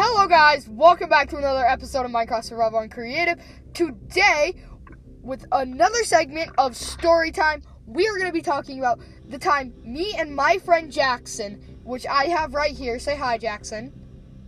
Hello, 0.00 0.28
guys. 0.28 0.68
Welcome 0.68 1.08
back 1.08 1.28
to 1.30 1.38
another 1.38 1.66
episode 1.66 2.04
of 2.06 2.12
Minecraft 2.12 2.44
Survival 2.44 2.78
and 2.78 2.88
Creative. 2.88 3.36
Today, 3.74 4.54
with 5.22 5.44
another 5.50 6.04
segment 6.04 6.52
of 6.56 6.76
story 6.76 7.32
time, 7.32 7.64
we 7.84 8.06
are 8.06 8.14
going 8.14 8.28
to 8.28 8.32
be 8.32 8.40
talking 8.40 8.78
about 8.78 9.00
the 9.28 9.38
time 9.38 9.74
me 9.82 10.14
and 10.16 10.36
my 10.36 10.58
friend 10.58 10.92
Jackson, 10.92 11.54
which 11.82 12.06
I 12.06 12.26
have 12.26 12.54
right 12.54 12.70
here. 12.70 13.00
Say 13.00 13.16
hi, 13.16 13.38
Jackson. 13.38 13.92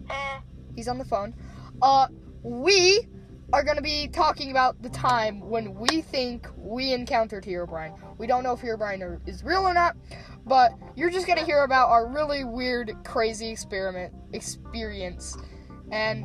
Eh, 0.08 0.38
He's 0.76 0.86
on 0.86 0.98
the 0.98 1.04
phone. 1.04 1.34
Uh, 1.82 2.06
we 2.44 3.08
are 3.52 3.64
going 3.64 3.76
to 3.76 3.82
be 3.82 4.06
talking 4.06 4.52
about 4.52 4.80
the 4.82 4.90
time 4.90 5.40
when 5.40 5.74
we 5.74 6.00
think 6.00 6.46
we 6.56 6.92
encountered 6.92 7.42
Herobrine. 7.42 7.98
We 8.18 8.28
don't 8.28 8.44
know 8.44 8.52
if 8.52 8.60
Herobrine 8.60 9.02
are- 9.02 9.20
is 9.26 9.42
real 9.42 9.62
or 9.66 9.74
not, 9.74 9.96
but 10.46 10.72
you're 10.94 11.10
just 11.10 11.26
going 11.26 11.38
to 11.40 11.44
hear 11.44 11.64
about 11.64 11.88
our 11.88 12.06
really 12.06 12.44
weird, 12.44 12.92
crazy 13.04 13.48
experiment 13.48 14.14
experience, 14.32 15.36
and 15.90 16.24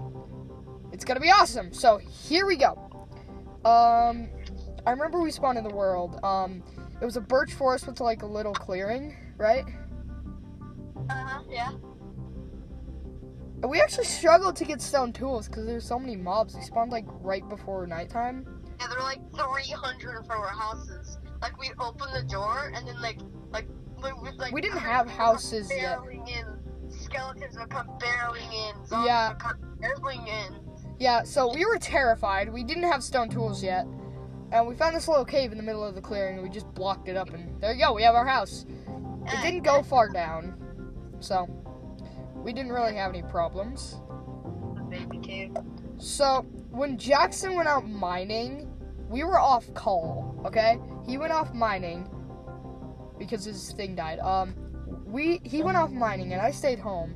it's 0.92 1.04
to 1.04 1.20
be 1.20 1.32
awesome. 1.32 1.74
So 1.74 1.98
here 1.98 2.46
we 2.46 2.56
go. 2.56 2.90
Um, 3.66 4.30
I 4.86 4.92
remember 4.92 5.22
we 5.22 5.32
spawned 5.32 5.58
in 5.58 5.64
the 5.64 5.74
world. 5.74 6.20
Um, 6.24 6.64
it 7.02 7.06
was 7.06 7.18
a 7.18 7.22
birch 7.22 7.54
forest 7.54 7.88
with 7.88 8.00
like 8.00 8.22
a 8.22 8.28
little 8.28 8.54
clearing, 8.54 9.16
right? 9.38 9.66
uh-huh, 11.10 11.44
yeah. 11.50 11.72
And 13.62 13.70
We 13.70 13.82
actually 13.82 14.06
struggled 14.06 14.56
to 14.58 14.66
get 14.66 14.82
stone 14.82 15.14
tools 15.14 15.48
because 15.48 15.66
there's 15.66 15.86
so 15.88 15.98
many 15.98 16.16
mobs. 16.16 16.56
We 16.56 16.62
spawned 16.62 16.92
like 16.92 17.06
right 17.22 17.48
before 17.48 17.88
nighttime. 17.88 18.46
Yeah, 18.80 18.88
there 18.88 18.98
were 18.98 19.04
like 19.04 19.20
300 19.32 20.18
in 20.18 20.24
front 20.24 20.44
of 20.44 20.48
our 20.48 20.48
houses. 20.48 21.18
Like, 21.42 21.60
we'd 21.60 21.74
open 21.80 22.08
the 22.14 22.24
door, 22.24 22.72
and 22.76 22.88
then, 22.88 23.00
like, 23.02 23.20
like, 23.52 23.68
we, 24.02 24.32
like... 24.38 24.54
We 24.54 24.62
didn't 24.62 24.80
have 24.80 25.10
houses 25.10 25.70
yet. 25.70 26.00
in. 26.10 26.55
Skeletons 27.06 27.58
would 27.58 27.70
come 27.70 27.88
barreling 28.00 28.52
in. 28.54 28.86
Zombies 28.86 29.08
Yeah. 29.08 29.30
would 29.30 29.40
come 29.40 29.58
barreling 29.80 30.28
in. 30.28 30.60
Yeah, 31.00 31.24
so 31.24 31.54
we 31.54 31.66
were 31.66 31.78
terrified. 31.78 32.52
We 32.52 32.64
didn't 32.64 32.84
have 32.84 33.04
stone 33.04 33.30
tools 33.30 33.64
yet. 33.64 33.86
And 34.52 34.68
we 34.68 34.76
found 34.76 34.96
this 34.96 35.08
little 35.08 35.26
cave 35.26 35.52
in 35.52 35.58
the 35.58 35.64
middle 35.64 35.84
of 35.84 35.96
the 35.96 36.02
clearing 36.02 36.42
we 36.42 36.50
just 36.50 36.72
blocked 36.74 37.08
it 37.10 37.18
up 37.18 37.34
and 37.34 37.60
there 37.62 37.74
you 37.74 37.80
go, 37.80 37.94
we 37.94 38.04
have 38.04 38.16
our 38.16 38.26
house. 38.26 38.66
It 39.28 39.42
didn't 39.42 39.64
go 39.64 39.82
far 39.84 40.10
down. 40.10 40.56
So 41.20 41.48
we 42.36 42.54
didn't 42.54 42.72
really 42.72 42.96
have 42.96 43.12
any 43.12 43.24
problems. 43.24 43.98
The 44.76 44.84
baby 44.84 45.18
cave. 45.18 45.56
So 45.98 46.46
when 46.70 46.98
Jackson 46.98 47.56
went 47.56 47.68
out 47.68 47.90
mining, 47.90 48.72
we 49.10 49.24
were 49.24 49.40
off 49.40 49.74
call, 49.74 50.40
okay? 50.46 50.80
He 51.06 51.18
went 51.18 51.34
off 51.34 51.54
mining 51.54 52.10
because 53.18 53.44
his 53.46 53.72
thing 53.74 53.96
died. 53.96 54.20
Um 54.20 54.56
we 55.16 55.40
he 55.46 55.64
went 55.64 55.78
off 55.78 55.92
mining 55.92 56.34
and 56.34 56.42
I 56.42 56.52
stayed 56.52 56.78
home. 56.78 57.16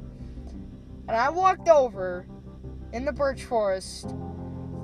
And 1.09 1.17
I 1.17 1.30
walked 1.30 1.67
over 1.67 2.25
in 2.94 3.03
the 3.03 3.11
birch 3.11 3.44
forest 3.44 4.16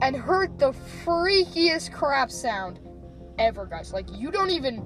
and 0.02 0.18
heard 0.18 0.60
the 0.60 0.74
freakiest 1.06 1.94
crap 1.94 2.30
sound 2.30 2.80
ever, 3.40 3.66
guys. 3.66 3.94
Like 3.94 4.08
you 4.12 4.32
don't 4.32 4.50
even 4.50 4.84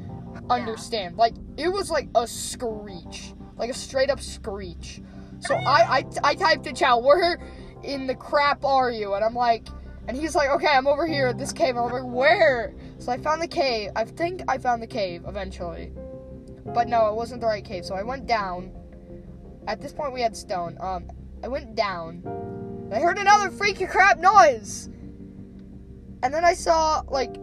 understand. 0.48 1.18
Like 1.18 1.34
it 1.58 1.70
was 1.70 1.90
like 1.90 2.08
a 2.14 2.28
screech. 2.28 3.34
Like 3.58 3.72
a 3.72 3.74
straight 3.74 4.12
up 4.12 4.22
screech. 4.22 5.02
So 5.40 5.56
I 5.56 5.98
I, 5.98 6.06
I 6.24 6.36
typed 6.36 6.68
in 6.68 6.76
chat, 6.76 7.02
where 7.02 7.42
in 7.84 8.06
the 8.06 8.16
crap 8.16 8.64
are 8.64 8.92
you? 8.92 9.16
And 9.16 9.26
I'm 9.26 9.34
like 9.34 9.68
and 10.08 10.16
he's 10.16 10.36
like, 10.36 10.50
okay, 10.50 10.68
I'm 10.68 10.86
over 10.86 11.08
here 11.08 11.28
at 11.28 11.40
this 11.40 11.52
cave. 11.52 11.78
I'm 11.78 11.92
like, 11.92 12.04
where? 12.04 12.76
So 13.00 13.12
I 13.12 13.18
found 13.18 13.42
the 13.42 13.48
cave. 13.48 13.90
I 13.96 14.06
think 14.06 14.44
I 14.48 14.60
found 14.60 14.84
the 14.84 14.88
cave 14.88 15.24
eventually. 15.28 15.92
But 16.74 16.88
no, 16.88 17.08
it 17.08 17.16
wasn't 17.16 17.42
the 17.42 17.48
right 17.48 17.64
cave. 17.64 17.86
So 17.86 17.96
I 17.96 18.04
went 18.04 18.28
down. 18.28 18.72
At 19.68 19.82
this 19.82 19.92
point, 19.92 20.14
we 20.14 20.22
had 20.22 20.36
stone. 20.36 20.78
Um, 20.80 21.10
I 21.44 21.48
went 21.48 21.76
down. 21.76 22.24
I 22.92 23.00
heard 23.00 23.18
another 23.18 23.50
freaky 23.52 23.86
crap 23.86 24.20
noise. 24.20 24.90
And 26.22 26.34
then 26.34 26.44
I 26.44 26.54
saw 26.54 27.02
like 27.08 27.36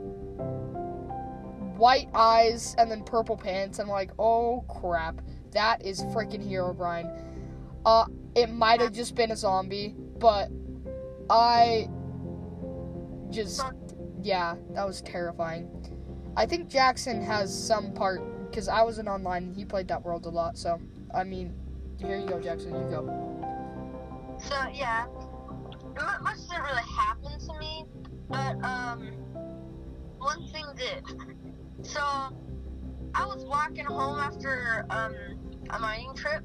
white 1.76 2.08
eyes 2.14 2.74
and 2.78 2.90
then 2.90 3.02
purple 3.04 3.36
pants. 3.36 3.78
I'm 3.78 3.88
like, 3.88 4.10
oh 4.18 4.64
crap, 4.68 5.20
that 5.52 5.84
is 5.84 6.02
freaking 6.04 6.46
Herobrine. 6.46 7.22
Uh, 7.84 8.06
it 8.34 8.50
might 8.50 8.80
have 8.80 8.92
just 8.92 9.14
been 9.14 9.30
a 9.30 9.36
zombie, 9.36 9.94
but 10.18 10.50
I 11.30 11.88
just 13.30 13.62
yeah, 14.22 14.56
that 14.74 14.86
was 14.86 15.02
terrifying. 15.02 15.70
I 16.36 16.46
think 16.46 16.68
Jackson 16.68 17.22
has 17.22 17.52
some 17.56 17.92
part 17.92 18.20
because 18.50 18.68
I 18.68 18.82
wasn't 18.82 19.08
online 19.08 19.44
and 19.44 19.56
he 19.56 19.64
played 19.64 19.88
that 19.88 20.02
world 20.04 20.26
a 20.26 20.30
lot. 20.30 20.56
So 20.58 20.80
I 21.14 21.24
mean, 21.24 21.54
here 21.98 22.18
you 22.18 22.26
go, 22.26 22.40
Jackson. 22.40 22.74
You 22.74 22.90
go. 22.90 24.36
So, 24.38 24.54
yeah. 24.72 25.06
Mu- 25.82 26.22
Much 26.22 26.46
didn't 26.48 26.62
really 26.62 26.82
happen 26.94 27.38
to 27.40 27.58
me, 27.58 27.86
but, 28.28 28.62
um, 28.62 29.12
one 30.18 30.46
thing 30.48 30.66
did. 30.76 31.04
So, 31.86 32.00
I 32.00 33.24
was 33.24 33.46
walking 33.46 33.86
home 33.86 34.18
after, 34.18 34.84
um, 34.90 35.14
a 35.70 35.78
mining 35.78 36.14
trip, 36.14 36.42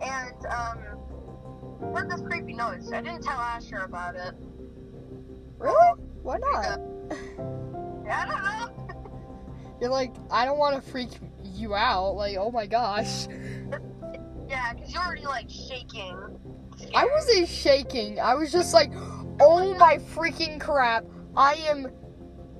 and, 0.00 0.46
um, 0.46 0.78
heard 1.92 2.08
this 2.08 2.20
creepy 2.20 2.52
noise. 2.52 2.92
I 2.92 3.00
didn't 3.00 3.24
tell 3.24 3.38
Asher 3.38 3.78
about 3.78 4.14
it. 4.14 4.34
Really? 5.58 6.00
Why 6.22 6.38
not? 6.38 6.80
Yeah, 8.04 8.22
I 8.22 8.26
don't 8.26 8.44
know. 8.44 8.79
You're 9.80 9.90
like, 9.90 10.12
I 10.30 10.44
don't 10.44 10.58
want 10.58 10.82
to 10.82 10.90
freak 10.90 11.10
you 11.42 11.74
out. 11.74 12.12
Like, 12.12 12.36
oh 12.38 12.50
my 12.50 12.66
gosh. 12.66 13.26
Yeah, 14.48 14.74
because 14.74 14.92
you're 14.92 15.02
already, 15.02 15.24
like, 15.24 15.48
shaking. 15.48 16.38
I 16.94 17.06
wasn't 17.06 17.48
shaking. 17.48 18.20
I 18.20 18.34
was 18.34 18.52
just 18.52 18.74
like, 18.74 18.92
oh 19.40 19.74
my 19.78 19.98
freaking 19.98 20.60
crap. 20.60 21.04
I 21.36 21.54
am 21.68 21.88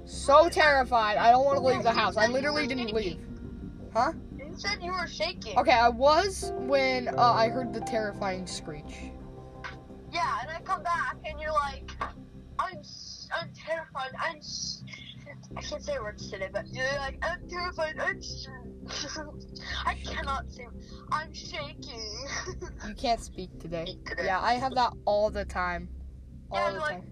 so 0.04 0.48
terrified. 0.48 1.16
I 1.16 1.30
don't 1.30 1.44
want 1.44 1.58
to 1.58 1.64
leave 1.64 1.82
the 1.82 1.92
house. 1.92 2.16
I 2.16 2.26
literally 2.26 2.66
didn't 2.66 2.92
leave. 2.92 3.18
Huh? 3.92 4.12
You 4.38 4.54
said 4.56 4.78
you 4.82 4.92
were 4.92 5.06
shaking. 5.06 5.58
Okay, 5.58 5.72
I 5.72 5.88
was 5.88 6.52
when 6.58 7.08
uh, 7.08 7.20
I 7.20 7.48
heard 7.48 7.72
the 7.72 7.80
terrifying 7.80 8.46
screech. 8.46 9.12
Yeah, 10.12 10.38
and 10.42 10.50
I 10.50 10.60
come 10.64 10.82
back 10.82 11.16
and 11.24 11.40
you're 11.40 11.52
like, 11.52 11.90
I'm, 12.58 12.82
I'm 13.32 13.50
terrified. 13.54 14.10
I'm. 14.18 14.40
I 15.56 15.62
can't 15.62 15.82
say 15.82 15.98
words 15.98 16.30
today, 16.30 16.48
but 16.52 16.64
you're 16.72 16.86
like, 16.98 17.18
I'm 17.22 17.48
terrified. 17.48 17.98
I'm. 17.98 18.20
I 19.86 19.94
cannot 19.94 20.50
say. 20.50 20.66
I'm 21.12 21.32
shaking. 21.34 22.26
You 22.88 22.94
can't 22.94 23.20
speak 23.20 23.58
today. 23.58 23.96
Yeah, 24.22 24.40
I 24.40 24.54
have 24.54 24.74
that 24.74 24.92
all 25.04 25.30
the 25.30 25.44
time. 25.44 25.88
All 26.50 26.58
Yeah, 26.58 26.72
the 26.72 26.78
like- 26.78 26.90
time. 26.90 27.10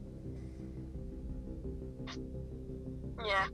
yeah. 3.25 3.47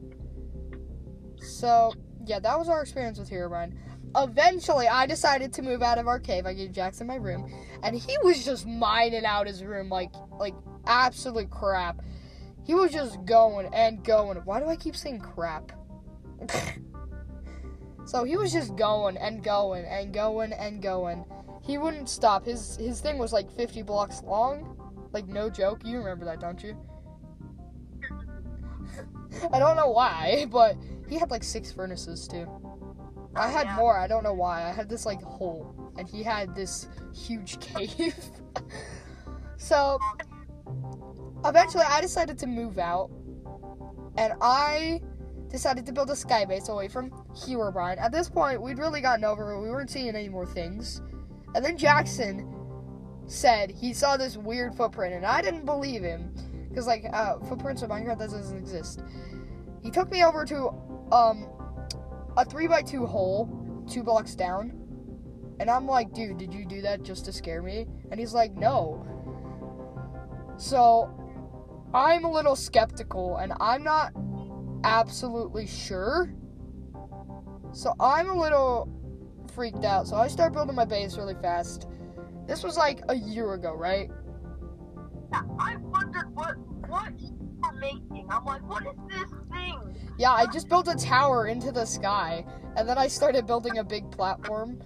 So, 1.39 1.93
yeah, 2.25 2.39
that 2.41 2.59
was 2.59 2.69
our 2.69 2.81
experience 2.83 3.19
with 3.19 3.31
Herobrine. 3.31 3.75
Eventually, 4.17 4.87
I 4.87 5.07
decided 5.07 5.53
to 5.55 5.63
move 5.63 5.83
out 5.83 5.99
of 5.99 6.07
our 6.07 6.21
cave. 6.21 6.47
I 6.47 6.55
gave 6.55 6.73
Jackson 6.73 7.07
my 7.07 7.17
room, 7.17 7.53
and 7.83 7.97
he 7.97 8.17
was 8.23 8.45
just 8.45 8.67
mining 8.67 9.25
out 9.25 9.47
his 9.47 9.63
room 9.65 9.89
like, 9.89 10.11
like 10.39 10.55
absolute 10.87 11.51
crap. 11.51 12.01
He 12.65 12.75
was 12.75 12.91
just 12.93 13.25
going 13.25 13.69
and 13.75 14.03
going. 14.05 14.39
Why 14.39 14.61
do 14.61 14.67
I 14.67 14.77
keep 14.77 14.97
saying 14.97 15.21
crap? 15.21 15.73
so 18.07 18.25
he 18.25 18.37
was 18.37 18.53
just 18.53 18.75
going 18.77 19.17
and 19.19 19.43
going 19.43 19.85
and 19.85 20.13
going 20.13 20.53
and 20.53 20.83
going. 20.83 21.25
He 21.63 21.79
wouldn't 21.79 22.09
stop. 22.09 22.45
His 22.47 22.77
his 22.77 23.01
thing 23.01 23.19
was 23.19 23.33
like 23.33 23.51
50 23.51 23.83
blocks 23.83 24.23
long. 24.23 24.77
Like 25.13 25.29
no 25.29 25.49
joke. 25.51 25.83
You 25.85 25.99
remember 25.99 26.25
that, 26.25 26.41
don't 26.41 26.63
you? 26.63 26.77
I 29.53 29.59
don't 29.59 29.77
know 29.77 29.91
why, 29.91 30.47
but 30.51 30.77
he 31.09 31.19
had 31.19 31.31
like 31.31 31.45
six 31.45 31.73
furnaces 31.73 32.27
too. 32.27 32.49
I 33.37 33.49
had 33.49 33.67
yeah. 33.67 33.77
more. 33.77 33.99
I 33.99 34.07
don't 34.07 34.23
know 34.23 34.33
why. 34.33 34.69
I 34.69 34.73
had 34.73 34.89
this 34.89 35.05
like 35.05 35.23
hole, 35.23 35.93
and 35.99 36.09
he 36.09 36.23
had 36.23 36.55
this 36.55 36.89
huge 37.15 37.61
cave. 37.75 38.15
so 39.57 39.99
eventually, 41.45 41.85
I 41.89 42.01
decided 42.01 42.39
to 42.39 42.47
move 42.47 42.79
out, 42.79 43.11
and 44.17 44.33
I 44.41 45.01
decided 45.49 45.87
to 45.87 45.93
build 45.93 46.11
a 46.11 46.17
sky 46.17 46.45
base 46.45 46.69
away 46.69 46.89
from 46.89 47.11
Herobrine. 47.35 48.01
At 48.01 48.13
this 48.13 48.29
point, 48.29 48.61
we'd 48.61 48.79
really 48.79 49.01
gotten 49.01 49.25
over 49.25 49.53
it. 49.53 49.61
We 49.61 49.71
weren't 49.71 49.91
seeing 49.91 50.09
any 50.09 50.29
more 50.29 50.47
things, 50.47 51.01
and 51.55 51.65
then 51.65 51.77
Jackson 51.77 52.51
said 53.27 53.71
he 53.71 53.93
saw 53.93 54.17
this 54.17 54.37
weird 54.37 54.75
footprint, 54.75 55.15
and 55.15 55.25
I 55.25 55.41
didn't 55.41 55.65
believe 55.65 56.03
him 56.03 56.33
because 56.69 56.87
like 56.87 57.05
uh, 57.13 57.39
footprints 57.41 57.83
of 57.83 57.91
Minecraft 57.91 58.19
that 58.19 58.31
doesn't 58.31 58.59
exist. 58.59 59.03
He 59.83 59.91
took 59.91 60.11
me 60.11 60.25
over 60.25 60.45
to 60.45 60.71
um 61.13 61.49
a 62.37 62.45
three 62.45 62.67
by 62.67 62.83
two 62.83 63.07
hole, 63.07 63.85
two 63.89 64.03
blocks 64.03 64.35
down, 64.35 64.73
and 65.61 65.71
I'm 65.71 65.87
like, 65.87 66.13
dude, 66.13 66.39
did 66.39 66.53
you 66.53 66.65
do 66.65 66.83
that 66.83 67.03
just 67.03 67.25
to 67.27 67.33
scare 67.33 67.63
me? 67.63 67.87
And 68.11 68.19
he's 68.19 68.35
like, 68.35 68.55
no. 68.55 69.07
So 70.57 71.15
I'm 71.95 72.25
a 72.25 72.31
little 72.31 72.57
skeptical, 72.57 73.37
and 73.37 73.53
I'm 73.61 73.85
not 73.85 74.13
absolutely 74.83 75.67
sure. 75.67 76.35
So 77.73 77.95
I'm 78.01 78.29
a 78.29 78.37
little 78.37 78.89
freaked 79.55 79.85
out. 79.85 80.09
So 80.09 80.17
I 80.17 80.29
start 80.29 80.53
building 80.53 80.75
my 80.75 80.85
base 80.85 81.17
really 81.17 81.37
fast. 81.41 81.87
This 82.47 82.63
was 82.65 82.77
like 82.77 83.01
a 83.09 83.15
year 83.15 83.55
ago, 83.55 83.75
right? 83.75 84.11
I 85.33 85.77
wondered 85.77 86.35
what 86.35 86.57
what 86.89 87.19
you 87.19 87.33
were 87.63 87.73
making. 87.79 88.27
I'm 88.29 88.45
like, 88.45 88.69
what 88.69 88.83
is 88.83 88.99
this 89.09 89.31
thing? 89.51 89.79
Yeah, 90.19 90.33
I 90.33 90.47
just 90.47 90.69
built 90.69 90.89
a 90.89 90.95
tower 90.95 91.47
into 91.47 91.73
the 91.73 91.85
sky, 91.85 92.45
and 92.77 92.89
then 92.89 92.99
I 92.99 93.09
started 93.09 93.47
building 93.47 93.79
a 93.79 93.85
big 93.85 94.11
platform. 94.11 94.81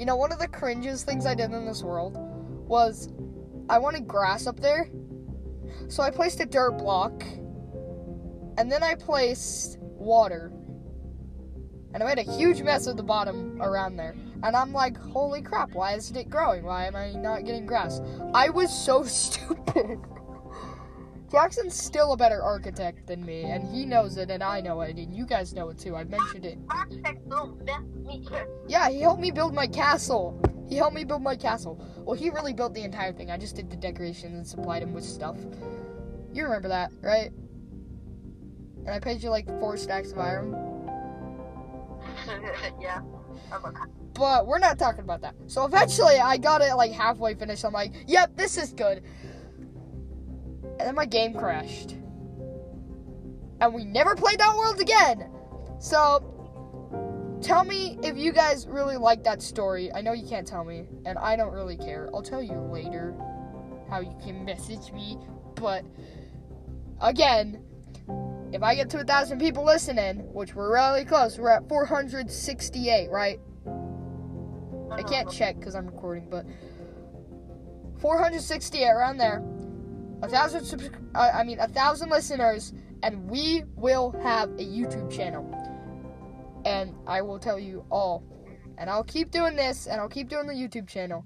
You 0.00 0.06
know, 0.06 0.16
one 0.16 0.32
of 0.32 0.38
the 0.38 0.48
cringiest 0.48 1.04
things 1.04 1.24
I 1.26 1.34
did 1.34 1.52
in 1.52 1.66
this 1.66 1.82
world 1.82 2.16
was 2.66 3.10
I 3.68 3.78
wanted 3.78 4.06
grass 4.06 4.46
up 4.46 4.60
there. 4.60 4.90
So 5.88 6.02
I 6.02 6.10
placed 6.10 6.40
a 6.40 6.46
dirt 6.46 6.78
block, 6.78 7.22
and 8.58 8.70
then 8.70 8.82
I 8.82 8.94
placed 8.94 9.78
water. 9.80 10.52
And 11.94 12.02
I 12.02 12.14
made 12.14 12.18
a 12.26 12.30
huge 12.30 12.60
mess 12.62 12.86
at 12.86 12.96
the 12.96 13.02
bottom 13.02 13.60
around 13.62 13.96
there. 13.96 14.14
And 14.42 14.54
I'm 14.54 14.72
like, 14.72 14.98
holy 14.98 15.40
crap, 15.40 15.72
why 15.72 15.94
isn't 15.94 16.16
it 16.16 16.28
growing? 16.28 16.64
Why 16.64 16.86
am 16.86 16.94
I 16.94 17.12
not 17.12 17.44
getting 17.44 17.64
grass? 17.64 18.00
I 18.34 18.50
was 18.50 18.70
so 18.76 19.02
stupid. 19.04 19.98
Jackson's 21.30 21.74
still 21.74 22.12
a 22.12 22.16
better 22.16 22.42
architect 22.42 23.06
than 23.06 23.24
me, 23.24 23.44
and 23.44 23.66
he 23.74 23.84
knows 23.84 24.16
it, 24.16 24.30
and 24.30 24.42
I 24.42 24.60
know 24.60 24.80
it, 24.82 24.96
and 24.96 25.14
you 25.14 25.26
guys 25.26 25.52
know 25.52 25.70
it 25.70 25.78
too. 25.78 25.96
I 25.96 26.04
mentioned 26.04 26.46
it. 26.46 26.58
Architect 26.70 27.28
don't 27.28 27.64
mess. 27.64 27.82
Yeah, 28.68 28.88
he 28.88 29.00
helped 29.00 29.20
me 29.20 29.30
build 29.32 29.52
my 29.52 29.66
castle. 29.66 30.40
He 30.68 30.76
helped 30.76 30.94
me 30.94 31.04
build 31.04 31.22
my 31.22 31.36
castle. 31.36 31.80
Well, 32.04 32.16
he 32.16 32.30
really 32.30 32.52
built 32.52 32.74
the 32.74 32.82
entire 32.82 33.12
thing. 33.12 33.30
I 33.30 33.36
just 33.36 33.54
did 33.54 33.70
the 33.70 33.76
decorations 33.76 34.34
and 34.34 34.46
supplied 34.46 34.82
him 34.82 34.92
with 34.92 35.04
stuff. 35.04 35.36
You 36.32 36.44
remember 36.44 36.68
that, 36.68 36.90
right? 37.00 37.30
And 38.84 38.90
I 38.90 38.98
paid 38.98 39.22
you 39.22 39.30
like 39.30 39.46
four 39.60 39.76
stacks 39.76 40.12
of 40.12 40.18
iron. 40.18 40.52
yeah. 42.80 43.00
But 44.14 44.46
we're 44.46 44.58
not 44.58 44.78
talking 44.78 45.02
about 45.02 45.20
that. 45.22 45.34
So 45.46 45.64
eventually 45.64 46.18
I 46.18 46.36
got 46.36 46.62
it 46.62 46.74
like 46.74 46.92
halfway 46.92 47.34
finished. 47.34 47.64
I'm 47.64 47.72
like, 47.72 47.92
yep, 48.06 48.36
this 48.36 48.56
is 48.56 48.72
good. 48.72 49.02
And 50.78 50.80
then 50.80 50.94
my 50.94 51.06
game 51.06 51.34
crashed. 51.34 51.96
And 53.60 53.72
we 53.74 53.84
never 53.84 54.14
played 54.14 54.38
that 54.40 54.56
world 54.56 54.80
again. 54.80 55.30
So 55.78 56.35
tell 57.46 57.64
me 57.64 57.96
if 58.02 58.16
you 58.16 58.32
guys 58.32 58.66
really 58.66 58.96
like 58.96 59.22
that 59.22 59.40
story. 59.40 59.92
I 59.92 60.00
know 60.00 60.12
you 60.12 60.26
can't 60.26 60.46
tell 60.46 60.64
me, 60.64 60.86
and 61.04 61.16
I 61.16 61.36
don't 61.36 61.52
really 61.52 61.76
care. 61.76 62.10
I'll 62.12 62.22
tell 62.22 62.42
you 62.42 62.54
later 62.54 63.14
how 63.88 64.00
you 64.00 64.16
can 64.22 64.44
message 64.44 64.92
me. 64.92 65.16
But 65.54 65.84
again, 67.00 67.62
if 68.52 68.62
I 68.62 68.74
get 68.74 68.90
to 68.90 69.00
a 69.00 69.04
thousand 69.04 69.38
people 69.38 69.64
listening, 69.64 70.32
which 70.32 70.56
we're 70.56 70.72
really 70.72 71.04
close, 71.04 71.38
we're 71.38 71.50
at 71.50 71.68
468, 71.68 73.10
right? 73.10 73.38
I 74.90 75.02
can't 75.04 75.30
check 75.30 75.58
because 75.58 75.76
I'm 75.76 75.86
recording, 75.86 76.28
but 76.28 76.46
468 78.00 78.88
around 78.88 79.18
there. 79.18 79.44
A 80.22 80.28
thousand, 80.28 80.64
subs- 80.64 80.90
uh, 81.14 81.30
I 81.32 81.44
mean, 81.44 81.60
a 81.60 81.68
thousand 81.68 82.10
listeners, 82.10 82.72
and 83.04 83.30
we 83.30 83.62
will 83.76 84.12
have 84.22 84.50
a 84.52 84.64
YouTube 84.64 85.14
channel. 85.14 85.55
And 86.66 86.94
I 87.06 87.22
will 87.22 87.38
tell 87.38 87.60
you 87.60 87.84
all. 87.90 88.24
And 88.76 88.90
I'll 88.90 89.04
keep 89.04 89.30
doing 89.30 89.54
this, 89.54 89.86
and 89.86 90.00
I'll 90.00 90.08
keep 90.08 90.28
doing 90.28 90.48
the 90.48 90.52
YouTube 90.52 90.88
channel. 90.88 91.24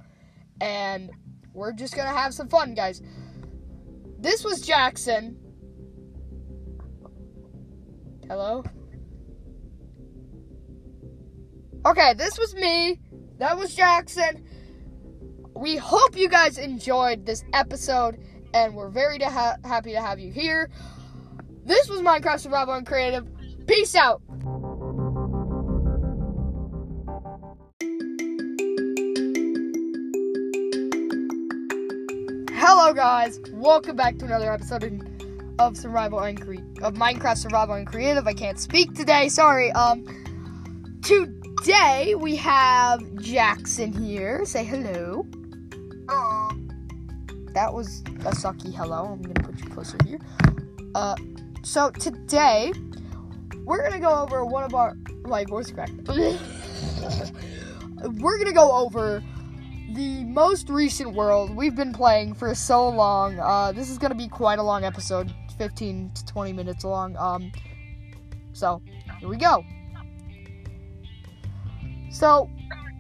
And 0.61 1.11
we're 1.55 1.73
just 1.73 1.97
gonna 1.97 2.11
have 2.11 2.35
some 2.35 2.49
fun, 2.49 2.75
guys. 2.75 3.03
This 4.19 4.45
was 4.45 4.61
Jackson. 4.61 5.39
Hello? 8.29 8.63
Okay, 11.87 12.13
this 12.15 12.39
was 12.39 12.55
me. 12.55 13.01
That 13.39 13.57
was 13.57 13.75
Jackson. 13.75 14.45
We 15.57 15.77
hope 15.77 16.17
you 16.17 16.29
guys 16.29 16.59
enjoyed 16.59 17.25
this 17.25 17.43
episode, 17.55 18.19
and 18.53 18.75
we're 18.75 18.91
very 18.91 19.19
to 19.19 19.31
ha- 19.31 19.57
happy 19.65 19.93
to 19.93 20.01
have 20.01 20.21
you 20.21 20.31
here. 20.31 20.71
This 21.65 21.89
was 21.89 22.01
Minecraft 22.01 22.41
Survival 22.41 22.75
and 22.75 22.87
Creative. 22.87 23.27
Peace 23.67 23.95
out. 23.97 24.23
Hello, 32.91 33.03
guys. 33.03 33.39
Welcome 33.53 33.95
back 33.95 34.19
to 34.19 34.25
another 34.25 34.53
episode 34.53 34.83
of 35.61 35.77
Survival 35.77 36.19
and 36.19 36.41
Cre- 36.41 36.55
of 36.83 36.95
Minecraft 36.95 37.39
Survival 37.39 37.77
and 37.77 37.87
Creative. 37.87 38.27
I 38.27 38.33
can't 38.33 38.59
speak 38.59 38.95
today. 38.95 39.29
Sorry. 39.29 39.71
Um, 39.71 40.05
today 41.01 42.17
we 42.17 42.35
have 42.35 43.01
Jackson 43.21 43.93
here. 43.93 44.45
Say 44.45 44.65
hello. 44.65 45.25
Oh, 46.09 46.51
That 47.55 47.73
was 47.73 48.01
a 48.27 48.33
sucky 48.33 48.75
hello. 48.75 49.05
I'm 49.05 49.23
gonna 49.23 49.35
put 49.35 49.61
you 49.61 49.71
closer 49.71 49.97
here. 50.05 50.19
Uh, 50.97 51.15
so 51.63 51.93
today 51.93 52.73
we're 53.65 53.89
gonna 53.89 54.01
go 54.01 54.21
over 54.21 54.45
one 54.45 54.65
of 54.65 54.75
our 54.75 54.97
my 55.27 55.45
voice 55.45 55.71
cracked. 55.71 55.93
we're 56.09 56.37
gonna 58.39 58.53
go 58.53 58.73
over 58.73 59.23
the 59.95 60.25
most 60.25 60.69
recent 60.69 61.15
world 61.15 61.55
we've 61.55 61.75
been 61.75 61.93
playing 61.93 62.35
for 62.35 62.55
so 62.55 62.89
long. 62.89 63.39
Uh, 63.39 63.73
this 63.73 63.91
is 63.91 63.99
gonna 63.99 64.15
be 64.15 64.29
quite 64.29 64.59
a 64.59 64.63
long 64.63 64.85
episode, 64.85 65.33
15 65.59 66.13
to 66.15 66.27
20 66.27 66.53
minutes 66.53 66.85
long. 66.85 67.17
Um, 67.17 67.53
so 68.53 68.83
here 69.19 69.29
we 69.29 69.37
go. 69.37 69.65
So 72.11 72.49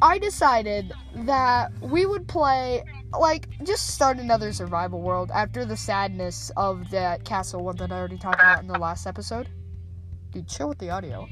I 0.02 0.18
decided 0.18 0.92
that 1.14 1.72
we 1.80 2.06
would 2.06 2.26
play 2.26 2.82
like 3.18 3.48
just 3.64 3.88
start 3.88 4.18
another 4.18 4.52
survival 4.52 5.00
world 5.00 5.30
after 5.34 5.64
the 5.64 5.76
sadness 5.76 6.50
of 6.56 6.88
that 6.90 7.24
castle 7.24 7.64
one 7.64 7.76
that 7.76 7.90
I 7.90 7.98
already 7.98 8.18
talked 8.18 8.40
about 8.40 8.62
in 8.62 8.68
the 8.68 8.78
last 8.78 9.06
episode. 9.06 9.48
Dude, 10.30 10.48
chill 10.48 10.68
with 10.68 10.78
the 10.78 10.90
audio. 10.90 11.28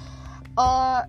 uh 0.56 1.02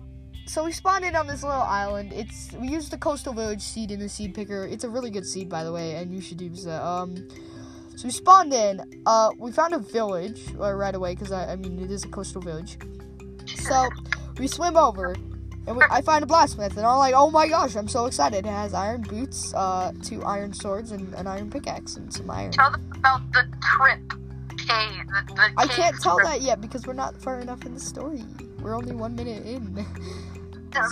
so 0.50 0.64
we 0.64 0.72
spawned 0.72 1.04
in 1.04 1.14
on 1.14 1.28
this 1.28 1.44
little 1.44 1.60
island. 1.60 2.12
It's 2.12 2.52
we 2.54 2.66
used 2.66 2.90
the 2.90 2.98
coastal 2.98 3.32
village 3.32 3.62
seed 3.62 3.92
in 3.92 4.00
the 4.00 4.08
seed 4.08 4.34
picker. 4.34 4.66
It's 4.66 4.82
a 4.82 4.88
really 4.88 5.10
good 5.10 5.24
seed 5.24 5.48
by 5.48 5.62
the 5.62 5.70
way, 5.70 5.94
and 5.94 6.12
you 6.12 6.20
should 6.20 6.40
use 6.40 6.66
it. 6.66 6.72
Um 6.72 7.28
so 7.94 8.06
we 8.06 8.10
spawned 8.10 8.52
in. 8.52 8.80
Uh 9.06 9.30
we 9.38 9.52
found 9.52 9.74
a 9.74 9.78
village 9.78 10.42
uh, 10.58 10.72
right 10.72 10.94
away 10.94 11.14
because 11.14 11.30
I, 11.30 11.52
I 11.52 11.56
mean 11.56 11.78
it 11.78 11.90
is 11.92 12.04
a 12.04 12.08
coastal 12.08 12.42
village. 12.42 12.78
So 13.46 13.88
we 14.38 14.48
swim 14.48 14.76
over 14.76 15.14
and 15.68 15.76
we, 15.76 15.84
I 15.88 16.00
find 16.00 16.24
a 16.24 16.26
blacksmith, 16.26 16.76
and 16.76 16.84
I'm 16.86 16.98
like, 16.98 17.14
oh 17.14 17.30
my 17.30 17.46
gosh, 17.46 17.76
I'm 17.76 17.86
so 17.86 18.06
excited. 18.06 18.44
It 18.44 18.48
has 18.50 18.74
iron 18.74 19.02
boots, 19.02 19.54
uh, 19.54 19.92
two 20.02 20.24
iron 20.24 20.52
swords, 20.52 20.90
and 20.90 21.14
an 21.14 21.26
iron 21.26 21.50
pickaxe, 21.50 21.96
and 21.96 22.12
some 22.12 22.28
iron. 22.30 22.50
tell 22.50 22.72
them 22.72 22.90
about 22.96 23.20
the 23.32 23.46
trip 23.62 24.00
cave. 24.66 25.06
The, 25.06 25.34
the 25.34 25.52
I 25.58 25.66
can't 25.66 25.94
tell 26.00 26.16
trip. 26.16 26.28
that 26.28 26.40
yet 26.40 26.60
because 26.60 26.86
we're 26.86 26.94
not 26.94 27.14
far 27.20 27.38
enough 27.40 27.66
in 27.66 27.74
the 27.74 27.80
story. 27.80 28.24
We're 28.60 28.74
only 28.74 28.94
one 28.94 29.14
minute 29.14 29.46
in. 29.46 29.86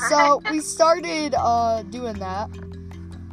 so 0.08 0.40
we 0.50 0.60
started 0.60 1.34
uh, 1.36 1.82
doing 1.84 2.14
that, 2.14 2.50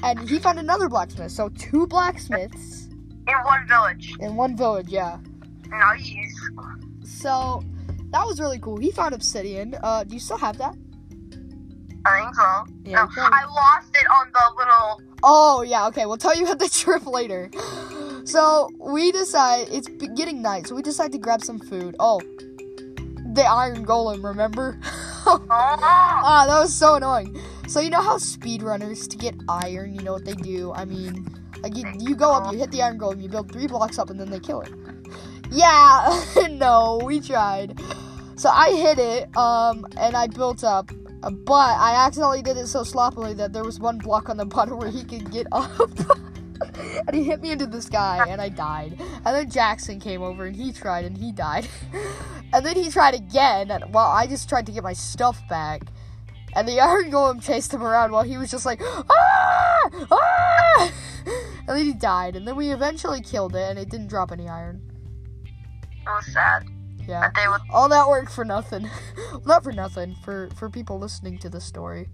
and 0.03 0.29
he 0.29 0.39
found 0.39 0.59
another 0.59 0.89
blacksmith. 0.89 1.31
So 1.31 1.49
two 1.49 1.87
blacksmiths 1.87 2.89
in 3.27 3.35
one 3.43 3.67
village. 3.67 4.13
in 4.19 4.35
one 4.35 4.55
village, 4.55 4.89
yeah. 4.89 5.17
Nice. 5.69 6.15
So 7.03 7.63
that 8.11 8.25
was 8.25 8.39
really 8.39 8.59
cool. 8.59 8.77
He 8.77 8.91
found 8.91 9.13
obsidian. 9.13 9.75
Uh, 9.81 10.03
do 10.03 10.13
you 10.13 10.19
still 10.19 10.37
have 10.37 10.57
that? 10.57 10.75
I 12.05 12.21
think 12.21 12.35
so. 12.35 12.65
Yeah, 12.83 13.07
no, 13.17 13.23
I 13.23 13.45
lost 13.45 13.95
it 13.95 14.05
on 14.07 14.31
the 14.31 14.55
little. 14.57 15.01
Oh 15.23 15.63
yeah, 15.63 15.87
okay. 15.87 16.05
We'll 16.05 16.17
tell 16.17 16.35
you 16.35 16.43
about 16.45 16.59
the 16.59 16.69
trip 16.73 17.05
later. 17.07 17.49
So 18.25 18.69
we 18.79 19.11
decide 19.11 19.67
it's 19.71 19.87
getting 19.87 20.41
night, 20.41 20.67
so 20.67 20.75
we 20.75 20.81
decide 20.81 21.11
to 21.13 21.17
grab 21.17 21.43
some 21.43 21.59
food. 21.59 21.95
Oh, 21.99 22.19
the 23.33 23.43
iron 23.47 23.85
golem, 23.85 24.23
remember? 24.23 24.79
Ah, 25.49 26.45
that 26.47 26.59
was 26.59 26.73
so 26.73 26.95
annoying. 26.95 27.39
So 27.67 27.79
you 27.79 27.89
know 27.89 28.01
how 28.01 28.17
speedrunners 28.17 29.07
to 29.09 29.17
get 29.17 29.35
iron, 29.49 29.95
you 29.95 30.01
know 30.01 30.13
what 30.13 30.25
they 30.25 30.33
do? 30.33 30.71
I 30.73 30.85
mean, 30.85 31.25
like 31.61 31.75
you, 31.75 31.85
you 31.99 32.15
go 32.15 32.31
up, 32.31 32.51
you 32.51 32.59
hit 32.59 32.71
the 32.71 32.81
iron 32.81 32.99
golem, 32.99 33.21
you 33.21 33.29
build 33.29 33.51
three 33.51 33.67
blocks 33.67 33.97
up, 33.97 34.09
and 34.09 34.19
then 34.19 34.29
they 34.29 34.39
kill 34.39 34.61
it. 34.61 34.71
Yeah, 35.51 36.23
no, 36.51 36.99
we 37.03 37.19
tried. 37.21 37.79
So 38.35 38.49
I 38.49 38.71
hit 38.71 38.99
it, 38.99 39.35
um, 39.35 39.87
and 39.97 40.15
I 40.15 40.27
built 40.27 40.63
up, 40.63 40.91
but 41.21 41.53
I 41.53 42.05
accidentally 42.05 42.43
did 42.43 42.57
it 42.57 42.67
so 42.67 42.83
sloppily 42.83 43.33
that 43.35 43.53
there 43.53 43.63
was 43.63 43.79
one 43.79 43.97
block 43.97 44.29
on 44.29 44.37
the 44.37 44.45
bottom 44.45 44.77
where 44.79 44.91
he 44.91 45.03
could 45.03 45.31
get 45.31 45.47
up. 45.51 45.89
and 47.07 47.15
he 47.15 47.23
hit 47.23 47.41
me 47.41 47.51
into 47.51 47.65
the 47.65 47.81
sky, 47.81 48.25
and 48.27 48.41
I 48.41 48.49
died. 48.49 48.99
And 48.99 49.35
then 49.35 49.49
Jackson 49.49 49.99
came 49.99 50.21
over, 50.21 50.45
and 50.45 50.55
he 50.55 50.71
tried, 50.71 51.05
and 51.05 51.17
he 51.17 51.31
died. 51.31 51.67
and 52.53 52.65
then 52.65 52.75
he 52.75 52.89
tried 52.89 53.15
again, 53.15 53.71
and 53.71 53.93
well, 53.93 54.07
I 54.07 54.27
just 54.27 54.49
tried 54.49 54.65
to 54.67 54.71
get 54.71 54.83
my 54.83 54.93
stuff 54.93 55.41
back. 55.49 55.83
And 56.55 56.67
the 56.67 56.79
Iron 56.81 57.11
Golem 57.11 57.41
chased 57.43 57.73
him 57.73 57.83
around 57.83 58.11
while 58.11 58.23
he 58.23 58.37
was 58.37 58.51
just 58.51 58.65
like, 58.65 58.81
ah! 58.81 59.89
Ah! 60.11 60.91
And 61.67 61.69
then 61.69 61.85
he 61.85 61.93
died, 61.93 62.35
and 62.35 62.47
then 62.47 62.55
we 62.55 62.71
eventually 62.71 63.21
killed 63.21 63.55
it, 63.55 63.69
and 63.69 63.79
it 63.79 63.89
didn't 63.89 64.07
drop 64.07 64.31
any 64.31 64.47
iron. 64.47 64.81
it 65.45 66.07
was 66.07 66.31
sad. 66.31 66.65
Yeah. 67.07 67.21
But 67.21 67.35
they 67.35 67.47
would. 67.47 67.61
All 67.71 67.89
that 67.89 68.07
work 68.07 68.29
for 68.29 68.45
nothing. 68.45 68.89
Not 69.45 69.63
for 69.63 69.71
nothing. 69.71 70.15
For 70.23 70.49
for 70.55 70.69
people 70.69 70.99
listening 70.99 71.37
to 71.39 71.49
the 71.49 71.61
story. 71.61 72.09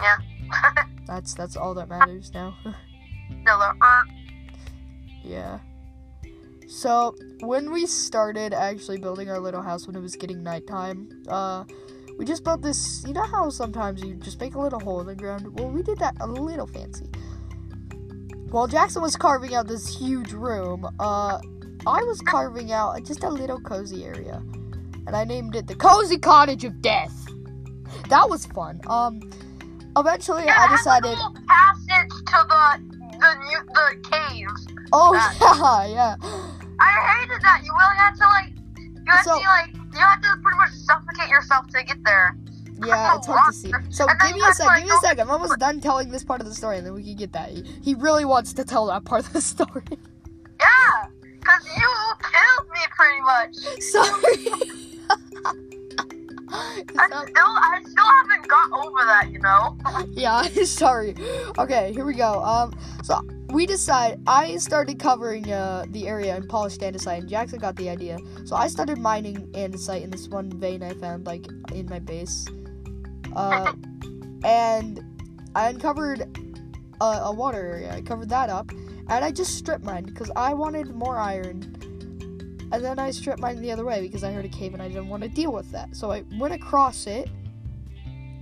Yeah. 0.00 0.16
That's 1.06 1.34
that's 1.34 1.56
all 1.56 1.74
that 1.74 1.88
matters 1.88 2.32
now. 2.32 2.56
Yeah. 5.24 5.58
So 6.68 7.16
when 7.40 7.72
we 7.72 7.86
started 7.86 8.54
actually 8.54 8.98
building 8.98 9.28
our 9.28 9.40
little 9.40 9.62
house 9.62 9.86
when 9.86 9.96
it 9.96 10.00
was 10.00 10.14
getting 10.14 10.42
nighttime, 10.42 11.08
uh, 11.28 11.64
we 12.16 12.24
just 12.24 12.44
built 12.44 12.62
this. 12.62 13.02
You 13.06 13.12
know 13.12 13.24
how 13.24 13.50
sometimes 13.50 14.02
you 14.02 14.14
just 14.14 14.40
make 14.40 14.54
a 14.54 14.60
little 14.60 14.78
hole 14.78 15.00
in 15.00 15.06
the 15.06 15.16
ground? 15.16 15.58
Well, 15.58 15.68
we 15.70 15.82
did 15.82 15.98
that 15.98 16.14
a 16.20 16.26
little 16.26 16.66
fancy. 16.66 17.10
While 18.50 18.66
Jackson 18.66 19.02
was 19.02 19.16
carving 19.16 19.54
out 19.54 19.66
this 19.68 19.96
huge 19.96 20.32
room, 20.32 20.84
uh, 21.00 21.40
I 21.86 22.02
was 22.02 22.20
carving 22.20 22.72
out 22.72 23.02
just 23.04 23.24
a 23.24 23.28
little 23.30 23.60
cozy 23.60 24.04
area, 24.04 24.42
and 25.06 25.16
I 25.16 25.24
named 25.24 25.56
it 25.56 25.66
the 25.66 25.74
Cozy 25.74 26.18
Cottage 26.18 26.64
of 26.64 26.80
Death. 26.82 27.26
That 28.08 28.28
was 28.28 28.46
fun. 28.46 28.80
Um, 28.86 29.20
eventually 29.96 30.44
yeah, 30.44 30.54
I 30.58 30.64
it 30.64 30.68
has 30.68 30.80
a 30.86 31.00
decided. 31.00 31.18
passage 31.48 32.10
to 32.26 32.46
the 32.48 32.89
the 33.20 33.34
new, 33.44 33.60
the 33.72 34.08
caves. 34.10 34.66
Oh 34.92 35.12
that. 35.12 35.36
yeah, 35.40 35.86
yeah. 35.86 36.16
I 36.80 37.18
hated 37.20 37.42
that. 37.42 37.60
You 37.64 37.72
really 37.72 37.96
had 37.96 38.14
to 38.16 38.26
like, 38.26 38.52
you 38.78 39.04
had 39.06 39.22
So- 39.22 39.38
to 39.38 39.44
like, 39.44 39.74
you 39.92 39.98
had 40.00 40.20
to 40.22 40.28
pretty 40.42 40.58
much 40.58 40.72
suffocate 40.72 41.28
yourself 41.28 41.66
to 41.68 41.82
get 41.84 42.02
there. 42.04 42.36
Yeah, 42.86 43.16
it's 43.16 43.26
hard 43.26 43.52
to 43.52 43.52
see. 43.52 43.70
So 43.90 44.06
And 44.08 44.18
give 44.20 44.32
me 44.34 44.40
a 44.40 44.52
sec. 44.54 44.66
Give 44.76 44.84
me 44.84 44.90
a 44.90 44.94
like, 44.94 45.02
sec. 45.04 45.18
I'm 45.20 45.30
almost 45.30 45.58
done 45.58 45.80
telling 45.80 46.10
this 46.10 46.24
part 46.24 46.40
of 46.40 46.46
the 46.46 46.54
story, 46.54 46.78
and 46.78 46.86
then 46.86 46.94
we 46.94 47.02
can 47.04 47.14
get 47.14 47.32
that. 47.34 47.50
He, 47.50 47.62
he 47.82 47.94
really 47.94 48.24
wants 48.24 48.54
to 48.54 48.64
tell 48.64 48.86
that 48.86 49.04
part 49.04 49.26
of 49.26 49.32
the 49.34 49.40
story. 49.42 49.82
Yeah, 50.58 51.06
cause 51.44 51.66
you 51.76 51.90
killed 52.22 52.68
me 52.72 52.80
pretty 52.96 53.20
much. 53.20 53.54
Sorry. 53.82 55.79
I 56.52 56.82
still, 56.82 57.44
I 57.46 57.80
still 57.86 58.04
haven't 58.04 58.48
got 58.48 58.72
over 58.72 58.98
that. 59.04 59.30
You 59.30 59.38
know. 59.38 59.76
yeah, 60.10 60.42
sorry. 60.64 61.14
Okay, 61.58 61.92
here 61.92 62.04
we 62.04 62.14
go. 62.14 62.42
Um, 62.42 62.76
so 63.04 63.20
we 63.48 63.66
decide. 63.66 64.20
I 64.26 64.56
started 64.56 64.98
covering 64.98 65.50
uh 65.52 65.86
the 65.90 66.08
area 66.08 66.36
in 66.36 66.48
polished 66.48 66.80
andesite, 66.80 67.18
and 67.18 67.28
Jackson 67.28 67.60
got 67.60 67.76
the 67.76 67.88
idea. 67.88 68.18
So 68.44 68.56
I 68.56 68.66
started 68.66 68.98
mining 68.98 69.46
andesite 69.52 70.02
in 70.02 70.10
this 70.10 70.28
one 70.28 70.50
vein 70.50 70.82
I 70.82 70.94
found, 70.94 71.26
like 71.26 71.46
in 71.72 71.86
my 71.86 72.00
base. 72.00 72.46
Uh, 73.36 73.72
and 74.42 75.04
I 75.54 75.68
uncovered 75.68 76.22
a, 77.00 77.04
a 77.04 77.32
water 77.32 77.58
area. 77.58 77.92
I 77.92 78.00
covered 78.00 78.28
that 78.30 78.50
up, 78.50 78.70
and 78.70 79.24
I 79.24 79.30
just 79.30 79.56
strip 79.56 79.82
mined 79.82 80.06
because 80.06 80.30
I 80.34 80.52
wanted 80.54 80.94
more 80.94 81.16
iron. 81.16 81.76
And 82.72 82.84
then 82.84 82.98
I 82.98 83.10
strip 83.10 83.38
mined 83.40 83.62
the 83.62 83.72
other 83.72 83.84
way 83.84 84.00
because 84.00 84.22
I 84.22 84.32
heard 84.32 84.44
a 84.44 84.48
cave 84.48 84.74
and 84.74 84.82
I 84.82 84.88
didn't 84.88 85.08
want 85.08 85.22
to 85.22 85.28
deal 85.28 85.52
with 85.52 85.70
that. 85.72 85.96
So 85.96 86.12
I 86.12 86.24
went 86.38 86.54
across 86.54 87.06
it 87.06 87.28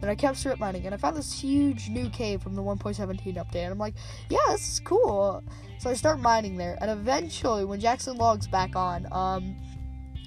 and 0.01 0.11
I 0.11 0.15
kept 0.15 0.37
strip 0.37 0.59
mining, 0.61 0.87
and 0.87 0.95
I 0.95 0.99
found 0.99 1.17
this 1.17 1.33
huge 1.33 1.89
new 1.89 2.09
cave 2.11 2.41
from 2.41 2.55
the 2.55 2.63
1.17 2.63 3.35
update. 3.35 3.57
And 3.57 3.73
I'm 3.73 3.79
like, 3.79 3.95
yeah, 4.29 4.39
this 4.51 4.75
is 4.75 4.81
cool. 4.81 5.43
So 5.79 5.91
I 5.91 5.95
start 5.95 6.21
mining 6.21 6.57
there, 6.57 6.79
and 6.81 6.91
eventually, 6.91 7.65
when 7.65 7.81
Jackson 7.81 8.17
logs 8.17 8.47
back 8.47 8.77
on, 8.77 9.07
um, 9.13 9.57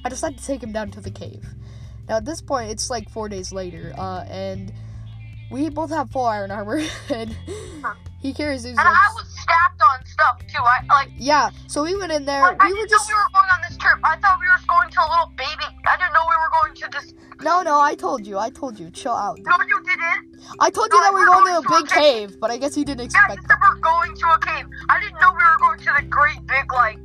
I 0.03 0.09
decide 0.09 0.37
to 0.37 0.45
take 0.45 0.61
him 0.61 0.71
down 0.71 0.91
to 0.91 1.01
the 1.01 1.11
cave. 1.11 1.45
Now 2.09 2.17
at 2.17 2.25
this 2.25 2.41
point, 2.41 2.71
it's 2.71 2.89
like 2.89 3.09
four 3.09 3.29
days 3.29 3.53
later, 3.53 3.93
uh, 3.97 4.25
and 4.27 4.73
we 5.49 5.69
both 5.69 5.91
have 5.91 6.11
full 6.11 6.25
iron 6.25 6.51
armor, 6.51 6.81
and 7.09 7.35
he 8.19 8.33
carries 8.33 8.63
his. 8.63 8.71
And 8.71 8.79
I 8.79 9.09
was 9.15 9.30
stacked 9.41 9.81
on 9.81 10.05
stuff 10.05 10.37
too. 10.47 10.61
I 10.61 10.79
like. 10.89 11.09
yeah, 11.17 11.49
so 11.67 11.83
we 11.83 11.95
went 11.95 12.11
in 12.11 12.25
there. 12.25 12.43
I 12.43 12.51
We 12.51 12.73
were 12.73 12.75
didn't 12.77 12.89
just 12.89 13.09
know 13.09 13.15
we 13.15 13.21
were 13.23 13.29
going 13.33 13.49
on 13.55 13.61
this 13.67 13.77
trip. 13.77 13.99
I 14.03 14.15
thought 14.17 14.37
we 14.39 14.47
were 14.47 14.61
going 14.67 14.89
to 14.89 14.99
a 15.01 15.07
little 15.09 15.31
baby. 15.37 15.67
I 15.87 15.97
didn't 15.97 16.13
know 16.13 16.25
we 16.29 16.35
were 16.35 16.51
going 16.61 16.75
to 16.75 16.87
this. 16.91 17.13
no, 17.41 17.61
no. 17.61 17.79
I 17.79 17.95
told 17.95 18.25
you. 18.27 18.37
I 18.37 18.49
told 18.49 18.79
you. 18.79 18.89
Chill 18.91 19.13
out. 19.13 19.39
No, 19.41 19.55
you 19.67 19.83
didn't. 19.83 20.37
I 20.59 20.69
told 20.69 20.89
you 20.91 20.99
that 21.01 21.13
we 21.13 21.21
were 21.21 21.27
we're 21.27 21.33
going 21.43 21.61
to 21.63 21.67
a 21.67 21.79
big 21.81 21.87
to 21.89 21.95
a 21.95 22.01
cave, 22.01 22.37
but 22.39 22.51
I 22.51 22.57
guess 22.57 22.75
you 22.77 22.83
didn't 22.85 23.05
expect 23.05 23.41
you 23.41 23.47
that. 23.47 23.59
we're 23.61 23.79
going 23.79 24.15
to 24.15 24.27
a 24.27 24.39
cave. 24.39 24.65
I 24.89 24.99
didn't 24.99 25.19
know 25.21 25.31
we 25.31 25.43
were 25.43 25.57
going 25.59 25.79
to 25.79 25.91
the 25.99 26.05
great 26.07 26.45
big 26.47 26.71
like, 26.73 26.99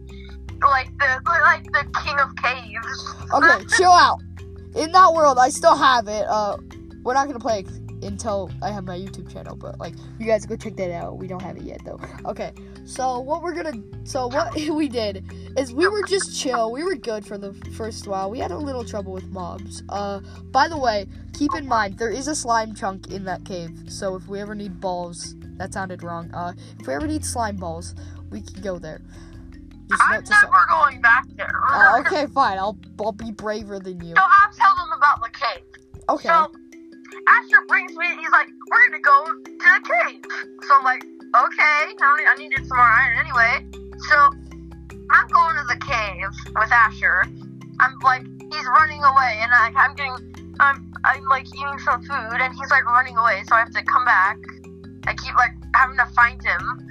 like 0.62 0.88
the 0.98 1.20
like 1.42 1.64
the 1.64 1.84
king 2.02 2.18
of 2.18 2.34
caves. 2.36 3.14
Okay, 3.32 3.64
chill 3.76 3.90
out. 3.92 4.18
In 4.74 4.92
that 4.92 5.12
world, 5.14 5.38
I 5.38 5.48
still 5.48 5.76
have 5.76 6.06
it. 6.08 6.26
Uh, 6.28 6.56
we're 7.02 7.14
not 7.14 7.26
gonna 7.28 7.38
play 7.38 7.64
until 8.02 8.50
I 8.62 8.70
have 8.70 8.84
my 8.84 8.98
YouTube 8.98 9.32
channel, 9.32 9.56
but 9.56 9.78
like, 9.78 9.94
you 10.18 10.26
guys 10.26 10.46
go 10.46 10.56
check 10.56 10.76
that 10.76 10.92
out. 10.92 11.18
We 11.18 11.26
don't 11.26 11.42
have 11.42 11.56
it 11.56 11.62
yet 11.62 11.80
though. 11.84 12.00
Okay, 12.24 12.52
so 12.84 13.18
what 13.20 13.42
we're 13.42 13.54
gonna, 13.54 13.82
so 14.04 14.26
what 14.28 14.54
we 14.70 14.88
did 14.88 15.24
is 15.56 15.72
we 15.72 15.88
were 15.88 16.02
just 16.04 16.38
chill. 16.38 16.70
We 16.72 16.84
were 16.84 16.94
good 16.94 17.26
for 17.26 17.38
the 17.38 17.54
first 17.76 18.06
while. 18.06 18.30
We 18.30 18.38
had 18.38 18.50
a 18.50 18.58
little 18.58 18.84
trouble 18.84 19.12
with 19.12 19.28
mobs. 19.28 19.82
Uh, 19.88 20.20
by 20.52 20.68
the 20.68 20.78
way, 20.78 21.06
keep 21.32 21.54
in 21.56 21.66
mind 21.66 21.98
there 21.98 22.10
is 22.10 22.28
a 22.28 22.34
slime 22.34 22.74
chunk 22.74 23.10
in 23.10 23.24
that 23.24 23.44
cave. 23.44 23.70
So 23.88 24.16
if 24.16 24.26
we 24.28 24.40
ever 24.40 24.54
need 24.54 24.80
balls, 24.80 25.34
that 25.56 25.72
sounded 25.72 26.02
wrong. 26.02 26.32
Uh, 26.34 26.52
if 26.78 26.86
we 26.86 26.94
ever 26.94 27.06
need 27.06 27.24
slime 27.24 27.56
balls, 27.56 27.94
we 28.30 28.42
can 28.42 28.60
go 28.62 28.78
there. 28.78 29.00
Just 29.88 30.02
I'm 30.02 30.24
never 30.24 30.66
going 30.68 31.00
back 31.00 31.26
there. 31.36 31.60
Oh, 31.68 32.00
okay, 32.00 32.26
fine. 32.26 32.58
I'll 32.58 32.76
I'll 33.00 33.12
be 33.12 33.30
braver 33.30 33.78
than 33.78 34.04
you. 34.04 34.14
So 34.16 34.22
I'll 34.22 34.52
tell 34.52 34.74
them 34.74 34.92
about 34.96 35.22
the 35.22 35.30
cave. 35.30 35.62
Okay. 36.08 36.28
So 36.28 36.50
Asher 37.28 37.62
brings 37.68 37.96
me. 37.96 38.06
He's 38.18 38.30
like, 38.30 38.48
"We're 38.70 38.88
gonna 38.88 39.02
go 39.02 39.24
to 39.24 39.68
the 39.74 39.82
cave." 39.84 40.22
So 40.62 40.74
I'm 40.78 40.84
like, 40.84 41.04
"Okay." 41.04 41.94
I, 42.00 42.16
need, 42.16 42.26
I 42.26 42.34
needed 42.38 42.66
some 42.66 42.76
more 42.76 42.86
iron 42.86 43.18
anyway. 43.18 43.66
So 44.08 44.30
I'm 45.10 45.28
going 45.28 45.56
to 45.56 45.64
the 45.68 45.80
cave 45.86 46.30
with 46.54 46.72
Asher. 46.72 47.24
I'm 47.78 47.98
like, 48.02 48.24
he's 48.52 48.66
running 48.66 49.02
away, 49.02 49.38
and 49.42 49.52
I, 49.52 49.72
I'm 49.76 49.94
getting, 49.94 50.16
I'm, 50.60 50.92
I'm 51.04 51.24
like 51.28 51.46
eating 51.46 51.78
some 51.84 52.02
food, 52.02 52.40
and 52.40 52.54
he's 52.54 52.70
like 52.70 52.84
running 52.86 53.16
away. 53.16 53.42
So 53.46 53.54
I 53.54 53.60
have 53.60 53.72
to 53.72 53.82
come 53.84 54.04
back. 54.04 54.38
I 55.06 55.14
keep 55.14 55.34
like 55.36 55.52
having 55.74 55.96
to 55.98 56.06
find 56.14 56.42
him. 56.42 56.82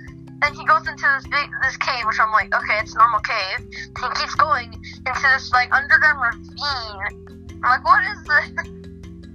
Then 0.41 0.53
he 0.53 0.65
goes 0.65 0.87
into 0.87 1.05
this 1.15 1.27
big 1.27 1.49
this 1.63 1.77
cave, 1.77 2.05
which 2.05 2.19
I'm 2.19 2.31
like, 2.31 2.53
okay, 2.53 2.79
it's 2.79 2.93
a 2.93 2.97
normal 2.97 3.19
cave. 3.21 3.67
He 3.73 4.07
keeps 4.19 4.35
going 4.35 4.73
into 4.73 5.27
this 5.33 5.51
like 5.51 5.73
underground 5.73 6.19
ravine. 6.21 7.59
I'm 7.63 7.81
like, 7.81 7.83
what 7.83 8.03
is 8.05 8.23
this? 8.23 8.75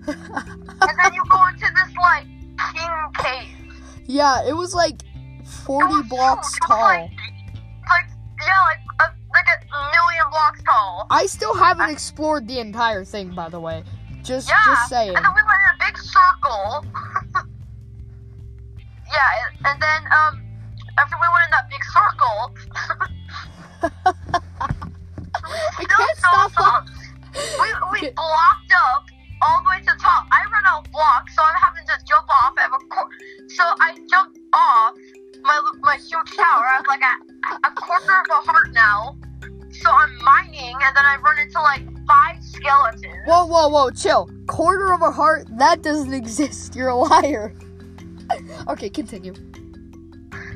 and 0.07 0.99
then 0.99 1.15
you 1.15 1.23
go 1.29 1.47
into 1.49 1.61
this 1.75 1.97
like 1.97 2.27
king 2.75 2.91
cave. 3.19 3.57
Yeah, 4.07 4.47
it 4.47 4.53
was 4.55 4.75
like 4.75 5.03
40 5.65 5.87
was 5.95 6.07
blocks 6.09 6.55
huge. 6.55 6.61
Tall. 6.69 6.79
Like, 6.79 7.11
like 7.89 8.07
yeah, 8.41 8.63
like 8.65 8.81
a, 9.01 9.15
like 9.33 9.47
a 9.47 9.57
million 9.93 10.31
blocks 10.31 10.63
tall. 10.65 11.07
I 11.11 11.27
still 11.27 11.55
haven't 11.55 11.91
explored 11.91 12.49
the 12.49 12.59
entire 12.59 13.05
thing, 13.05 13.31
by 13.31 13.49
the 13.49 13.61
way. 13.61 13.85
Just, 14.23 14.49
Yeah, 14.49 14.57
just 14.67 14.89
saying. 14.89 15.15
And 15.17 15.25
then 15.25 15.33
we 15.35 15.43
went 15.43 15.61
in 15.65 15.75
a 15.75 15.79
big 15.87 15.99
circle. 15.99 16.85
yeah, 19.11 19.29
and, 19.41 19.67
and 19.67 19.83
then 19.83 20.13
um, 20.13 20.43
after 20.99 21.17
we 21.17 21.27
went 21.29 21.45
in 21.47 21.51
that 21.53 21.69
big 21.71 21.85
circle, 21.85 22.55
I 25.79 25.85
can't 25.85 26.19
stop. 26.19 26.53
some- 26.53 26.87
we 27.33 27.69
we 27.93 28.11
blocked 28.11 28.73
up 28.93 29.05
all 29.43 29.63
the 29.63 29.71
way 29.71 29.79
to 29.81 29.87
the 29.87 29.99
top. 30.01 30.27
I 30.31 30.45
ran 30.53 30.65
out 30.67 30.87
of 30.87 30.93
blocks, 30.93 31.35
so 31.35 31.43
I'm 31.43 31.57
having 31.61 31.85
to 31.87 31.97
jump 32.07 32.29
off. 32.43 32.55
I 32.59 32.63
have 32.63 32.73
a 32.75 32.85
cor- 32.89 33.11
so 33.49 33.65
I 33.81 33.97
jumped 34.09 34.39
off 34.53 34.95
my 35.43 35.61
my 35.81 35.97
huge 35.97 36.37
tower. 36.37 36.65
I 36.67 36.77
have 36.77 36.87
like 36.89 37.03
a, 37.03 37.69
a 37.69 37.71
quarter 37.75 38.21
of 38.21 38.27
a 38.31 38.41
heart 38.51 38.73
now. 38.73 39.17
So 39.73 39.91
I'm 39.91 40.17
mining, 40.25 40.75
and 40.75 40.97
then 40.97 41.05
I 41.05 41.17
run 41.23 41.39
into 41.39 41.61
like 41.61 41.83
five 42.07 42.43
skeletons. 42.43 43.05
Whoa, 43.27 43.47
whoa, 43.47 43.69
whoa, 43.69 43.91
chill. 43.91 44.29
Quarter 44.47 44.93
of 44.93 45.03
a 45.03 45.11
heart? 45.11 45.47
That 45.59 45.83
doesn't 45.83 46.13
exist. 46.23 46.75
You're 46.75 46.89
a 46.89 46.97
liar. 46.97 47.55
okay, 48.69 48.89
continue. 48.91 49.35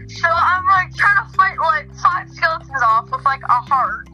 So 0.09 0.29
I'm 0.31 0.65
like 0.67 0.95
trying 0.95 1.27
to 1.27 1.33
fight 1.33 1.59
like 1.59 1.89
five 1.97 2.31
skeletons 2.31 2.83
off 2.85 3.11
with 3.11 3.25
like 3.25 3.43
a 3.43 3.47
heart. 3.47 4.09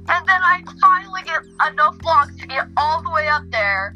and 0.07 0.27
then 0.27 0.41
I 0.43 0.63
finally 0.81 1.21
get 1.23 1.43
enough 1.71 1.97
blocks 1.99 2.35
to 2.37 2.47
get 2.47 2.67
all 2.77 3.01
the 3.01 3.09
way 3.11 3.27
up 3.27 3.43
there. 3.51 3.93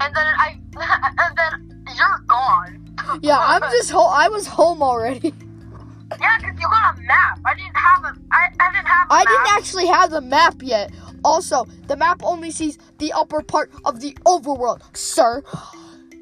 And 0.00 0.14
then 0.14 0.26
I 0.26 0.58
and 1.18 1.36
then 1.38 1.84
you're 1.96 2.24
gone. 2.26 3.20
yeah, 3.22 3.38
I'm 3.40 3.62
just 3.70 3.90
ho- 3.90 4.10
I 4.12 4.28
was 4.28 4.46
home 4.46 4.82
already. 4.82 5.32
Yeah, 6.20 6.38
because 6.38 6.54
you 6.60 6.68
got 6.68 6.96
a 6.96 7.00
map. 7.02 7.40
I 7.44 7.54
didn't 7.56 7.74
have 7.76 8.04
a 8.04 8.16
I, 8.30 8.46
I 8.60 8.72
didn't 8.72 8.86
have 8.86 9.10
a 9.10 9.12
I 9.12 9.24
map. 9.24 9.26
didn't 9.26 9.56
actually 9.58 9.86
have 9.86 10.10
the 10.12 10.20
map 10.20 10.54
yet. 10.62 10.92
Also, 11.24 11.66
the 11.88 11.96
map 11.96 12.20
only 12.22 12.52
sees 12.52 12.78
the 12.98 13.12
upper 13.12 13.42
part 13.42 13.72
of 13.84 14.00
the 14.00 14.12
overworld, 14.24 14.82
sir. 14.96 15.42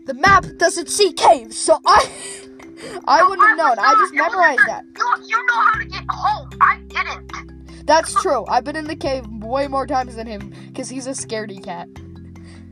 The 0.06 0.14
map 0.14 0.46
doesn't 0.56 0.88
see 0.88 1.12
caves, 1.12 1.58
so 1.58 1.78
I 1.84 2.08
I 3.06 3.20
No, 3.20 3.28
wouldn't 3.28 3.46
have 3.46 3.58
known. 3.58 3.76
was 3.76 3.78
I 3.78 3.94
just 4.00 4.14
memorized 4.14 4.66
that. 4.68 4.84
You, 4.96 5.26
you 5.26 5.46
know 5.46 5.60
how 5.60 5.78
to 5.78 5.84
get 5.84 6.04
home. 6.10 6.50
I 6.62 6.78
didn't. 6.88 7.53
That's 7.84 8.14
true. 8.22 8.44
I've 8.48 8.64
been 8.64 8.76
in 8.76 8.86
the 8.86 8.96
cave 8.96 9.26
way 9.28 9.68
more 9.68 9.86
times 9.86 10.16
than 10.16 10.26
him 10.26 10.52
because 10.68 10.88
he's 10.88 11.06
a 11.06 11.10
scaredy 11.10 11.62
cat. 11.62 11.88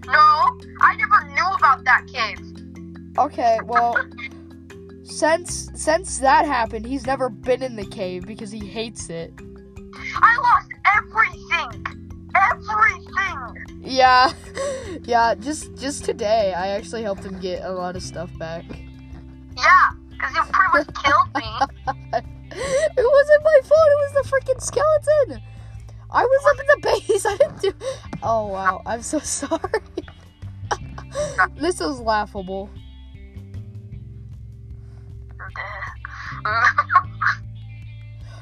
No, 0.07 0.59
I 0.81 0.97
never 0.97 1.28
knew 1.28 1.47
about 1.59 1.85
that 1.85 2.07
cave. 2.07 2.38
Okay, 3.19 3.59
well, 3.64 3.97
since 5.04 5.71
since 5.75 6.19
that 6.19 6.47
happened, 6.47 6.87
he's 6.87 7.07
never 7.07 7.28
been 7.28 7.62
in 7.62 7.76
the 7.76 7.85
cave 7.85 8.26
because 8.26 8.50
he 8.50 8.61
hates 8.66 9.11
it. 9.11 9.33
I 10.16 10.37
lost 10.38 10.71
everything. 10.97 12.09
Everything. 12.35 13.81
Yeah, 13.83 14.33
Yeah, 15.04 15.35
just 15.35 15.75
just 15.76 16.04
today, 16.04 16.52
I 16.57 16.69
actually 16.69 17.02
helped 17.02 17.25
him 17.25 17.38
get 17.40 17.64
a 17.64 17.73
lot 17.73 17.97
of 17.97 18.02
stuff 18.02 18.31
back. 18.38 18.64
Yeah, 19.57 19.90
because 20.11 20.35
you 20.35 20.42
pretty 20.52 20.73
much 20.73 20.88
killed 21.02 22.23
me. 22.23 22.23
it 22.56 23.06
wasn't 23.12 23.44
my 23.44 23.61
fault. 23.64 23.88
It 23.90 24.00
was 24.00 24.12
the 24.23 24.28
freaking 24.30 24.61
skeleton. 24.61 25.42
I 26.11 26.25
was 26.25 26.44
up 26.50 26.61
in 26.61 26.66
the 26.66 27.00
base. 27.09 27.26
I 27.32 27.37
didn't 27.37 27.61
do. 27.61 27.73
Oh 28.23 28.47
wow, 28.49 28.82
I'm 28.87 29.02
so 29.02 29.18
sorry. 29.18 29.61
this 31.56 31.80
was 31.80 32.00
laughable. 32.00 32.71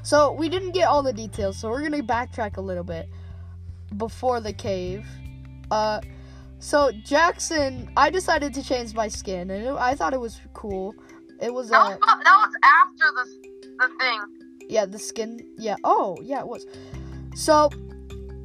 So 0.02 0.32
we 0.32 0.48
didn't 0.48 0.72
get 0.72 0.88
all 0.88 1.02
the 1.02 1.12
details, 1.12 1.58
so 1.58 1.70
we're 1.70 1.82
gonna 1.82 2.02
backtrack 2.02 2.56
a 2.56 2.60
little 2.60 2.82
bit 2.84 3.08
before 3.96 4.40
the 4.40 4.52
cave. 4.52 5.06
Uh, 5.70 6.00
so 6.58 6.90
Jackson, 7.04 7.90
I 7.96 8.10
decided 8.10 8.52
to 8.54 8.62
change 8.62 8.94
my 8.94 9.08
skin, 9.08 9.50
and 9.50 9.66
it, 9.66 9.72
I 9.72 9.94
thought 9.94 10.12
it 10.12 10.20
was 10.20 10.40
cool. 10.52 10.94
It 11.40 11.54
was 11.54 11.70
that, 11.70 11.76
uh, 11.78 11.90
was, 11.90 11.98
that 12.00 12.36
was 12.36 12.54
after 12.64 13.04
the 13.14 13.49
the 13.80 13.88
thing. 13.98 14.20
yeah, 14.68 14.86
the 14.86 14.98
skin. 14.98 15.40
Yeah. 15.58 15.76
Oh, 15.84 16.18
yeah, 16.22 16.40
it 16.40 16.46
was. 16.48 16.66
So 17.34 17.70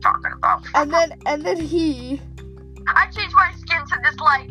Talking 0.01 0.31
about. 0.33 0.61
and 0.75 0.91
then 0.93 1.13
and 1.25 1.43
then 1.43 1.57
he 1.59 2.21
I 2.87 3.05
changed 3.07 3.33
my 3.35 3.51
skin 3.57 3.79
to 3.87 3.99
this 4.03 4.19
like 4.19 4.49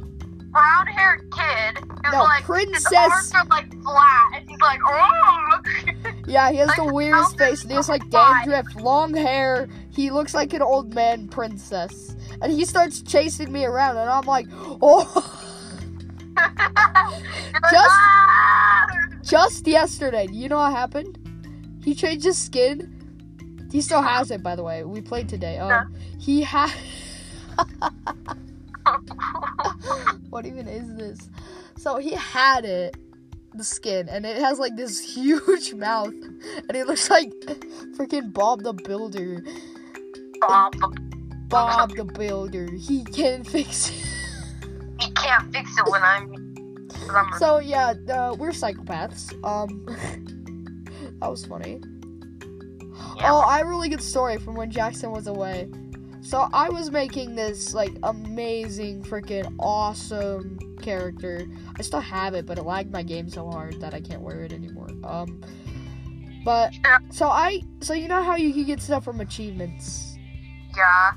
brown 0.50 0.86
haired 0.86 1.30
kid 1.32 1.78
who's 1.78 2.12
No, 2.12 2.22
like 2.24 2.42
princess. 2.44 2.84
his 2.88 2.94
arms 2.94 3.32
are 3.34 3.44
like 3.46 3.82
flat 3.82 4.30
and 4.34 4.48
he's 4.50 4.60
like 4.60 4.80
oh 4.86 5.60
yeah 6.26 6.50
he 6.50 6.56
has 6.58 6.70
the 6.76 6.84
weirdest 6.92 7.38
face 7.38 7.62
and 7.62 7.70
he 7.70 7.76
has 7.76 7.88
like 7.88 8.08
dandruff, 8.10 8.66
long 8.76 9.14
hair. 9.14 9.68
He 9.90 10.10
looks 10.10 10.34
like 10.34 10.52
an 10.54 10.62
old 10.62 10.92
man 10.92 11.28
princess, 11.28 12.16
and 12.42 12.50
he 12.52 12.64
starts 12.64 13.00
chasing 13.02 13.52
me 13.52 13.64
around, 13.64 13.96
and 13.96 14.10
I'm 14.10 14.24
like, 14.26 14.46
oh. 14.82 15.06
You're 16.36 16.44
like, 16.46 17.70
Just- 17.70 17.90
"Ah!" 17.92 18.86
Just 19.24 19.66
yesterday, 19.66 20.26
you 20.30 20.48
know 20.48 20.58
what 20.58 20.72
happened? 20.72 21.18
He 21.82 21.94
changed 21.94 22.24
his 22.24 22.38
skin. 22.38 22.90
He 23.72 23.80
still 23.80 24.02
has 24.02 24.30
it, 24.30 24.42
by 24.42 24.54
the 24.54 24.62
way. 24.62 24.84
We 24.84 25.00
played 25.00 25.28
today. 25.28 25.58
Um, 25.58 25.94
he 26.18 26.42
had. 26.42 26.70
what 30.30 30.46
even 30.46 30.68
is 30.68 30.94
this? 30.94 31.28
So 31.76 31.96
he 31.98 32.12
had 32.12 32.64
it, 32.64 32.96
the 33.54 33.64
skin, 33.64 34.08
and 34.08 34.24
it 34.26 34.36
has 34.38 34.58
like 34.58 34.76
this 34.76 35.00
huge 35.00 35.74
mouth, 35.76 36.12
and 36.68 36.76
it 36.76 36.86
looks 36.86 37.10
like 37.10 37.30
freaking 37.96 38.32
Bob 38.32 38.62
the 38.62 38.72
Builder. 38.72 39.42
Bob, 40.40 40.74
Bob 41.48 41.96
the 41.96 42.04
Builder. 42.04 42.70
He 42.72 43.04
can 43.04 43.42
fix 43.44 43.88
it. 43.90 43.94
he 45.00 45.10
can't 45.12 45.52
fix 45.52 45.76
it 45.78 45.86
when 45.90 46.02
I'm. 46.02 46.33
So 47.38 47.58
yeah, 47.58 47.94
uh, 48.08 48.34
we're 48.38 48.50
psychopaths. 48.50 49.32
Um, 49.44 49.84
that 51.20 51.30
was 51.30 51.44
funny. 51.46 51.80
Yeah. 53.16 53.32
Oh, 53.32 53.40
I 53.40 53.58
have 53.58 53.66
a 53.66 53.70
really 53.70 53.88
good 53.88 54.02
story 54.02 54.38
from 54.38 54.54
when 54.54 54.70
Jackson 54.70 55.10
was 55.10 55.26
away. 55.26 55.68
So 56.22 56.48
I 56.52 56.70
was 56.70 56.90
making 56.90 57.34
this 57.34 57.74
like 57.74 57.92
amazing, 58.02 59.04
freaking 59.04 59.54
awesome 59.58 60.58
character. 60.80 61.46
I 61.78 61.82
still 61.82 62.00
have 62.00 62.34
it, 62.34 62.46
but 62.46 62.58
it 62.58 62.64
lagged 62.64 62.90
my 62.92 63.02
game 63.02 63.28
so 63.28 63.50
hard 63.50 63.80
that 63.80 63.92
I 63.92 64.00
can't 64.00 64.22
wear 64.22 64.42
it 64.42 64.52
anymore. 64.52 64.88
Um, 65.04 65.42
but 66.44 66.72
so 67.10 67.28
I, 67.28 67.62
so 67.80 67.92
you 67.92 68.08
know 68.08 68.22
how 68.22 68.36
you 68.36 68.52
can 68.52 68.64
get 68.64 68.80
stuff 68.80 69.04
from 69.04 69.20
achievements. 69.20 70.16
yeah. 70.76 71.12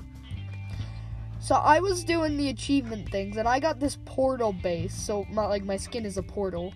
So 1.47 1.55
I 1.55 1.79
was 1.79 2.03
doing 2.03 2.35
the 2.35 2.49
achievement 2.49 3.09
things, 3.09 3.37
and 3.37 3.47
I 3.47 3.61
got 3.61 3.79
this 3.79 3.97
portal 4.03 4.51
base. 4.51 4.93
So 4.93 5.25
my 5.31 5.45
like 5.45 5.63
my 5.63 5.77
skin 5.77 6.05
is 6.05 6.17
a 6.17 6.21
portal, 6.21 6.73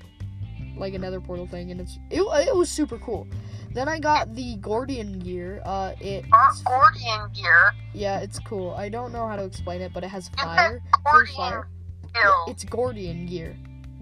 like 0.78 0.94
another 0.94 1.20
portal 1.20 1.46
thing, 1.46 1.72
and 1.72 1.82
it's 1.82 2.00
it, 2.10 2.22
it 2.22 2.56
was 2.56 2.70
super 2.70 2.98
cool. 3.00 3.28
Then 3.74 3.90
I 3.90 4.00
got 4.00 4.34
the 4.34 4.56
Gordian 4.62 5.20
gear. 5.20 5.62
Uh, 5.66 5.92
it 6.00 6.24
Gordian 6.66 7.30
gear. 7.34 7.74
yeah, 7.94 8.20
it's 8.20 8.40
cool. 8.40 8.72
I 8.72 8.88
don't 8.88 9.12
know 9.12 9.28
how 9.28 9.36
to 9.36 9.44
explain 9.44 9.82
it, 9.82 9.92
but 9.94 10.06
it 10.06 10.08
has 10.10 10.30
fire. 10.30 10.82
Gordian 11.12 11.36
fire. 11.36 11.68
Gill. 12.14 12.34
It's 12.48 12.64
Gordian 12.64 13.26
gear. 13.26 13.58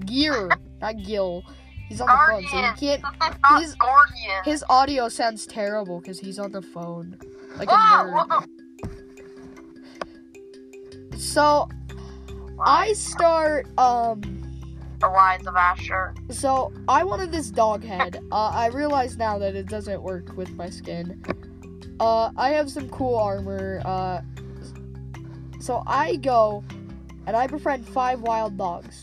Gear, 0.05 0.49
not 0.82 0.97
Gil. 1.03 1.43
He's 1.88 1.99
on 1.99 2.05
the 2.05 2.13
phone, 2.13 2.43
so 2.43 2.51
Guardian. 2.51 2.75
he 2.75 2.97
can't. 2.99 3.63
His- 3.63 3.75
His 4.45 4.63
audio 4.69 5.10
sounds 5.10 5.47
terrible 5.47 5.99
because 5.99 6.19
he's 6.19 6.38
on 6.38 6.51
the 6.51 6.62
phone, 6.62 7.17
like 7.58 7.69
a 7.69 7.73
nerd. 7.73 8.29
whoa. 8.29 8.45
So 11.19 11.67
I 12.65 12.93
start 12.93 13.67
um. 13.77 14.21
The 14.99 15.08
lies 15.08 15.45
of 15.47 15.55
Asher. 15.55 16.13
So 16.29 16.73
I 16.88 17.03
wanted 17.03 17.32
this 17.32 17.51
dog 17.51 17.84
head. 17.84 18.21
Uh, 18.32 18.51
I 18.53 18.67
realize 18.67 19.17
now 19.17 19.39
that 19.39 19.55
it 19.55 19.65
doesn't 19.67 20.01
work 20.01 20.38
with 20.38 20.51
my 20.51 20.69
skin. 20.69 21.21
Uh, 21.99 22.32
I 22.38 22.49
have 22.51 22.69
some 22.69 22.88
cool 22.89 23.17
armor. 23.17 23.82
Uh, 23.84 24.21
so 25.60 25.84
I 25.88 26.17
go 26.17 26.63
and 27.25 27.36
I 27.36 27.47
befriend 27.47 27.88
five 27.88 28.21
wild 28.21 28.55
dogs. 28.58 29.01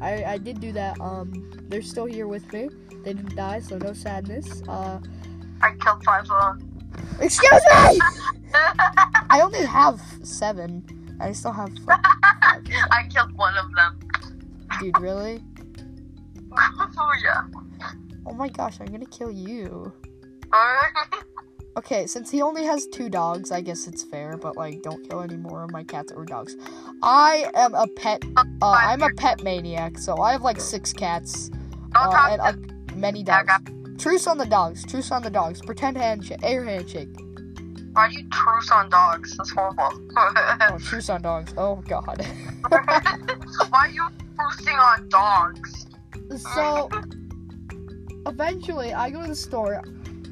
I, 0.00 0.24
I 0.24 0.38
did 0.38 0.60
do 0.60 0.72
that. 0.72 0.98
Um, 1.00 1.50
they're 1.68 1.82
still 1.82 2.06
here 2.06 2.26
with 2.26 2.50
me. 2.52 2.70
They 3.04 3.12
didn't 3.12 3.36
die, 3.36 3.60
so 3.60 3.76
no 3.76 3.92
sadness. 3.92 4.62
Uh, 4.66 4.98
I 5.60 5.74
killed 5.74 6.02
five 6.04 6.28
of 6.30 6.58
them. 6.58 6.86
excuse 7.20 7.52
me. 7.52 8.00
I 8.54 9.40
only 9.42 9.64
have 9.66 10.00
seven. 10.22 11.03
I 11.20 11.32
still 11.32 11.52
have. 11.52 11.72
I 11.88 13.06
killed 13.10 13.32
one 13.36 13.56
of 13.56 13.74
them. 13.74 14.00
Dude, 14.80 14.98
really? 14.98 15.42
oh 16.56 17.12
yeah. 17.22 17.42
Oh 18.26 18.32
my 18.32 18.48
gosh, 18.48 18.80
I'm 18.80 18.86
gonna 18.86 19.06
kill 19.06 19.30
you. 19.30 19.92
Okay, 21.76 22.06
since 22.06 22.30
he 22.30 22.40
only 22.40 22.64
has 22.64 22.86
two 22.86 23.08
dogs, 23.08 23.50
I 23.50 23.60
guess 23.60 23.88
it's 23.88 24.04
fair, 24.04 24.36
but 24.36 24.56
like, 24.56 24.82
don't 24.82 25.08
kill 25.08 25.22
any 25.22 25.36
more 25.36 25.64
of 25.64 25.72
my 25.72 25.82
cats 25.82 26.12
or 26.12 26.24
dogs. 26.24 26.56
I 27.02 27.50
am 27.54 27.74
a 27.74 27.88
pet. 27.88 28.22
Uh, 28.36 28.42
I'm 28.62 29.02
a 29.02 29.10
pet 29.10 29.42
maniac, 29.42 29.98
so 29.98 30.18
I 30.18 30.32
have 30.32 30.42
like 30.42 30.60
six 30.60 30.92
cats 30.92 31.50
uh, 31.96 32.28
and 32.30 32.40
uh, 32.40 32.94
many 32.94 33.24
dogs. 33.24 33.50
Truce 33.98 34.26
on 34.28 34.38
the 34.38 34.46
dogs. 34.46 34.84
Truce 34.84 35.10
on 35.10 35.22
the 35.22 35.30
dogs. 35.30 35.60
Pretend 35.62 35.96
handshake. 35.96 36.38
Air 36.42 36.64
handshake. 36.64 37.08
Why 37.94 38.08
do 38.08 38.14
you 38.16 38.28
truce 38.28 38.70
on 38.72 38.90
dogs? 38.90 39.36
That's 39.36 39.50
horrible. 39.50 39.88
Oh, 40.16 40.78
truce 40.78 41.08
on 41.08 41.22
dogs. 41.22 41.54
Oh 41.56 41.76
god. 41.76 42.26
Why 42.68 42.82
are 43.72 43.88
you 43.88 44.08
trucing 44.36 44.74
on 44.74 45.08
dogs? 45.08 45.86
so, 46.36 46.88
eventually, 48.26 48.92
I 48.92 49.10
go 49.10 49.22
to 49.22 49.28
the 49.28 49.36
store. 49.36 49.82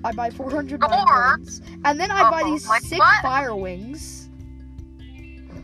I 0.04 0.12
buy 0.12 0.30
400 0.30 0.82
Store? 0.82 1.38
and 1.84 2.00
then 2.00 2.10
I 2.10 2.28
buy 2.30 2.42
these 2.44 2.66
like 2.68 2.82
sick 2.82 2.98
what? 2.98 3.22
fire 3.22 3.54
wings. 3.54 4.28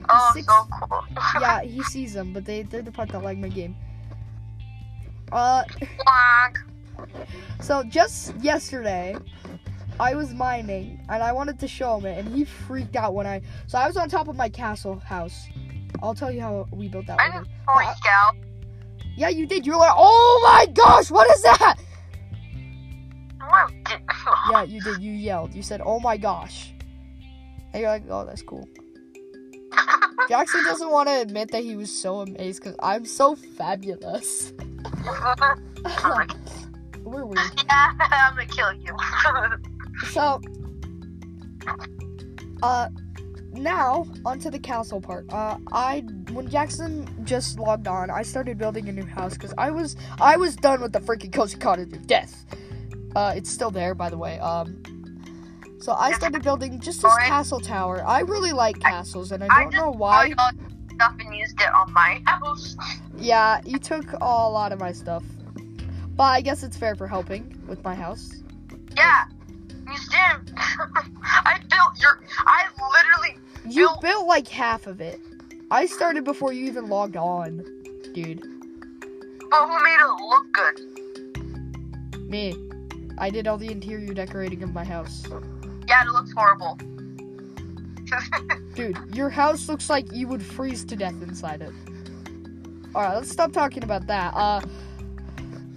Oh, 0.08 0.30
Six- 0.32 0.46
so 0.46 0.66
cool. 0.70 1.04
yeah, 1.40 1.62
he 1.62 1.82
sees 1.84 2.12
them, 2.12 2.32
but 2.32 2.44
they 2.44 2.62
they're 2.62 2.82
the 2.82 2.92
part 2.92 3.08
that 3.10 3.22
like 3.22 3.38
my 3.38 3.48
game. 3.48 3.74
Uh, 5.32 5.64
so 7.60 7.82
just 7.82 8.34
yesterday, 8.36 9.16
I 10.00 10.14
was 10.14 10.32
mining 10.32 11.00
and 11.08 11.22
I 11.22 11.32
wanted 11.32 11.58
to 11.60 11.68
show 11.68 11.96
him 11.98 12.06
it, 12.06 12.18
and 12.18 12.34
he 12.34 12.44
freaked 12.44 12.96
out 12.96 13.14
when 13.14 13.26
I. 13.26 13.40
So 13.66 13.78
I 13.78 13.86
was 13.86 13.96
on 13.96 14.08
top 14.08 14.28
of 14.28 14.36
my 14.36 14.48
castle 14.48 14.98
house. 14.98 15.46
I'll 16.02 16.14
tell 16.14 16.30
you 16.30 16.40
how 16.40 16.66
we 16.70 16.88
built 16.88 17.06
that. 17.06 17.20
I 17.20 17.26
later. 17.26 17.40
didn't 17.44 17.54
freak 17.64 17.88
out. 18.06 18.36
Yeah, 19.16 19.28
you 19.30 19.46
did. 19.46 19.66
You 19.66 19.72
were 19.72 19.78
like, 19.78 19.94
"Oh 19.96 20.40
my 20.44 20.66
gosh, 20.72 21.10
what 21.10 21.28
is 21.30 21.42
that?" 21.42 21.76
Yeah, 24.50 24.62
you 24.62 24.80
did. 24.82 25.00
You 25.00 25.12
yelled. 25.12 25.54
You 25.54 25.62
said, 25.62 25.80
"Oh 25.84 25.98
my 26.00 26.18
gosh," 26.18 26.74
and 27.72 27.80
you're 27.80 27.90
like, 27.90 28.04
"Oh, 28.10 28.26
that's 28.26 28.42
cool." 28.42 28.68
Jackson 30.28 30.62
doesn't 30.64 30.90
want 30.90 31.08
to 31.08 31.20
admit 31.20 31.50
that 31.52 31.62
he 31.62 31.74
was 31.74 31.90
so 31.90 32.20
amazed 32.20 32.62
because 32.62 32.76
I'm 32.82 33.06
so 33.06 33.34
fabulous. 33.36 34.52
We're 37.04 37.24
weird. 37.24 37.38
yeah, 37.64 37.92
I'm 37.98 38.34
gonna 38.34 38.46
kill 38.46 38.72
you. 38.74 38.94
So, 40.06 40.40
uh, 42.62 42.88
now 43.52 44.06
onto 44.24 44.50
the 44.50 44.58
castle 44.58 45.00
part. 45.00 45.32
Uh, 45.32 45.58
I 45.72 46.00
when 46.32 46.48
Jackson 46.48 47.08
just 47.24 47.58
logged 47.58 47.88
on, 47.88 48.10
I 48.10 48.22
started 48.22 48.58
building 48.58 48.88
a 48.88 48.92
new 48.92 49.04
house 49.06 49.34
because 49.34 49.54
I 49.58 49.70
was 49.70 49.96
I 50.20 50.36
was 50.36 50.56
done 50.56 50.80
with 50.80 50.92
the 50.92 51.00
freaking 51.00 51.32
cozy 51.32 51.58
cottage 51.58 51.92
of 51.92 52.06
death. 52.06 52.44
Uh, 53.16 53.32
it's 53.36 53.50
still 53.50 53.70
there, 53.70 53.94
by 53.94 54.10
the 54.10 54.18
way. 54.18 54.38
Um, 54.38 54.82
so 55.80 55.92
I 55.92 56.12
started 56.12 56.42
building 56.42 56.80
just 56.80 57.02
this 57.02 57.16
castle 57.18 57.60
tower. 57.60 58.04
I 58.06 58.20
really 58.20 58.52
like 58.52 58.80
castles, 58.80 59.32
and 59.32 59.42
I 59.42 59.46
I 59.48 59.62
don't 59.62 59.72
just 59.72 59.84
know 59.84 59.90
why. 59.90 60.32
stuff 60.94 61.14
and 61.18 61.34
used 61.34 61.60
it 61.60 61.72
on 61.72 61.92
my 61.92 62.22
house. 62.26 62.76
Yeah, 63.16 63.60
you 63.64 63.78
took 63.78 64.12
a 64.12 64.16
lot 64.24 64.72
of 64.72 64.80
my 64.80 64.92
stuff, 64.92 65.24
but 66.16 66.24
I 66.24 66.40
guess 66.40 66.62
it's 66.62 66.76
fair 66.76 66.94
for 66.94 67.06
helping 67.06 67.60
with 67.66 67.82
my 67.82 67.94
house. 67.94 68.42
Yeah, 68.96 69.24
you. 69.92 70.54
I 71.22 71.58
built 71.70 72.00
your. 72.00 72.20
I 72.46 72.66
literally 72.94 73.38
You 73.68 73.86
Built- 73.88 74.00
built 74.02 74.26
like 74.26 74.48
half 74.48 74.86
of 74.86 75.00
it. 75.00 75.20
I 75.70 75.86
started 75.86 76.24
before 76.24 76.52
you 76.52 76.64
even 76.66 76.88
logged 76.88 77.16
on, 77.16 77.58
dude. 78.14 78.40
But 79.50 79.66
who 79.66 79.82
made 79.82 79.98
it 80.00 80.22
look 80.28 80.52
good? 80.52 82.28
Me. 82.28 82.54
I 83.18 83.30
did 83.30 83.46
all 83.48 83.56
the 83.58 83.70
interior 83.70 84.14
decorating 84.14 84.62
of 84.62 84.72
my 84.72 84.84
house. 84.84 85.24
Yeah, 85.88 86.04
it 86.04 86.08
looks 86.10 86.32
horrible. 86.32 86.78
Dude, 88.74 88.96
your 89.14 89.28
house 89.28 89.68
looks 89.68 89.90
like 89.90 90.12
you 90.12 90.28
would 90.28 90.42
freeze 90.42 90.84
to 90.84 90.96
death 90.96 91.20
inside 91.22 91.60
it. 91.62 91.72
Alright, 92.94 93.16
let's 93.16 93.30
stop 93.30 93.52
talking 93.52 93.82
about 93.82 94.06
that. 94.06 94.32
Uh 94.34 94.60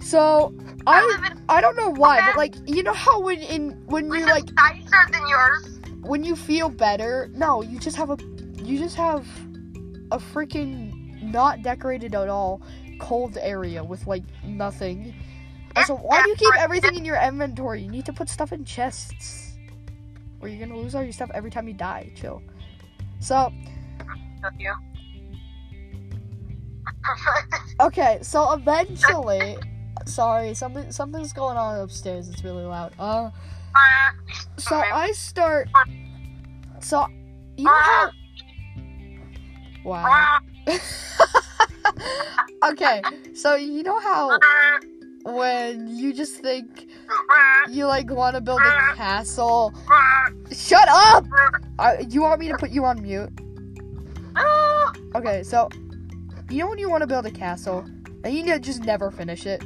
so 0.00 0.54
I 0.86 1.00
I 1.00 1.06
live 1.06 1.24
in 1.32 1.41
I 1.52 1.60
don't 1.60 1.76
know 1.76 1.90
why, 1.90 2.24
but 2.24 2.36
like 2.36 2.54
you 2.66 2.82
know 2.82 2.94
how 2.94 3.20
when 3.20 3.38
in 3.40 3.72
when 3.86 4.10
you 4.10 4.24
like 4.24 4.50
nicer 4.54 4.96
than 5.12 5.28
yours. 5.28 5.80
when 6.00 6.24
you 6.24 6.34
feel 6.34 6.70
better, 6.70 7.28
no, 7.34 7.62
you 7.62 7.78
just 7.78 7.96
have 7.96 8.08
a 8.08 8.16
you 8.56 8.78
just 8.78 8.96
have 8.96 9.26
a 10.10 10.18
freaking 10.18 11.22
not 11.22 11.62
decorated 11.62 12.14
at 12.14 12.28
all 12.30 12.62
cold 12.98 13.36
area 13.38 13.84
with 13.84 14.06
like 14.06 14.22
nothing. 14.44 15.14
Also, 15.76 15.94
why 15.94 16.22
do 16.22 16.30
you 16.30 16.36
keep 16.36 16.54
everything 16.58 16.94
in 16.96 17.04
your 17.04 17.20
inventory? 17.20 17.82
You 17.82 17.90
need 17.90 18.06
to 18.06 18.12
put 18.14 18.30
stuff 18.30 18.52
in 18.52 18.64
chests. 18.64 19.52
Or 20.40 20.48
you're 20.48 20.66
gonna 20.66 20.80
lose 20.80 20.94
all 20.94 21.02
your 21.02 21.12
stuff 21.12 21.30
every 21.34 21.50
time 21.50 21.68
you 21.68 21.74
die. 21.74 22.12
Chill. 22.14 22.42
So, 23.20 23.52
okay, 27.80 28.18
so 28.22 28.52
eventually 28.52 29.56
sorry, 30.06 30.54
something 30.54 30.90
something's 30.92 31.32
going 31.32 31.56
on 31.56 31.78
upstairs, 31.80 32.28
it's 32.28 32.44
really 32.44 32.64
loud. 32.64 32.92
Uh 32.98 33.30
so 34.58 34.76
I 34.76 35.12
start 35.12 35.68
so 36.80 37.06
you 37.56 37.64
know 37.64 37.70
how 37.70 38.10
Wow. 39.84 40.38
okay, 42.64 43.02
so 43.34 43.56
you 43.56 43.82
know 43.82 43.98
how 43.98 44.38
when 45.24 45.88
you 45.96 46.12
just 46.12 46.36
think 46.36 46.88
you 47.68 47.86
like 47.86 48.10
want 48.10 48.36
to 48.36 48.40
build 48.40 48.60
a 48.60 48.94
castle. 48.94 49.72
Shut 50.52 50.88
up! 50.88 51.26
Uh, 51.78 51.96
you 52.08 52.22
want 52.22 52.40
me 52.40 52.48
to 52.48 52.56
put 52.56 52.70
you 52.70 52.84
on 52.84 53.02
mute? 53.02 53.30
Okay, 55.14 55.42
so 55.42 55.68
you 56.50 56.58
know 56.58 56.68
when 56.68 56.78
you 56.78 56.88
want 56.88 57.02
to 57.02 57.06
build 57.06 57.26
a 57.26 57.30
castle 57.30 57.84
and 58.24 58.34
you 58.34 58.58
just 58.58 58.82
never 58.82 59.10
finish 59.10 59.46
it. 59.46 59.62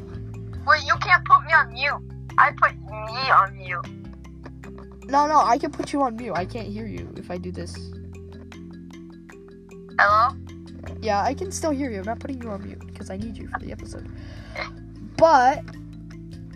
Wait, 0.67 0.85
you 0.85 0.95
can't 1.01 1.25
put 1.25 1.45
me 1.45 1.53
on 1.53 1.73
mute. 1.73 2.03
I 2.39 2.51
put 2.53 2.75
me 2.75 3.31
on 3.31 3.57
mute. 3.57 3.87
No, 5.09 5.27
no, 5.29 5.39
I 5.39 5.57
can 5.59 5.71
put 5.71 5.93
you 5.93 6.03
on 6.03 6.17
mute. 6.17 6.35
I 6.35 6.45
can't 6.45 6.67
hear 6.67 6.87
you 6.87 7.13
if 7.17 7.31
I 7.31 7.39
do 7.39 7.53
this. 7.53 7.75
Hello? 9.99 10.37
Yeah, 11.01 11.23
I 11.23 11.35
can 11.35 11.53
still 11.53 11.71
hear 11.71 11.91
you. 11.91 11.99
I'm 11.99 12.05
not 12.05 12.19
putting 12.19 12.43
you 12.43 12.51
on 12.51 12.65
mute 12.65 12.85
because 12.87 13.11
I 13.11 13.17
need 13.17 13.37
you 13.37 13.49
for 13.49 13.61
the 13.61 13.71
episode. 13.71 14.11
But 15.17 15.63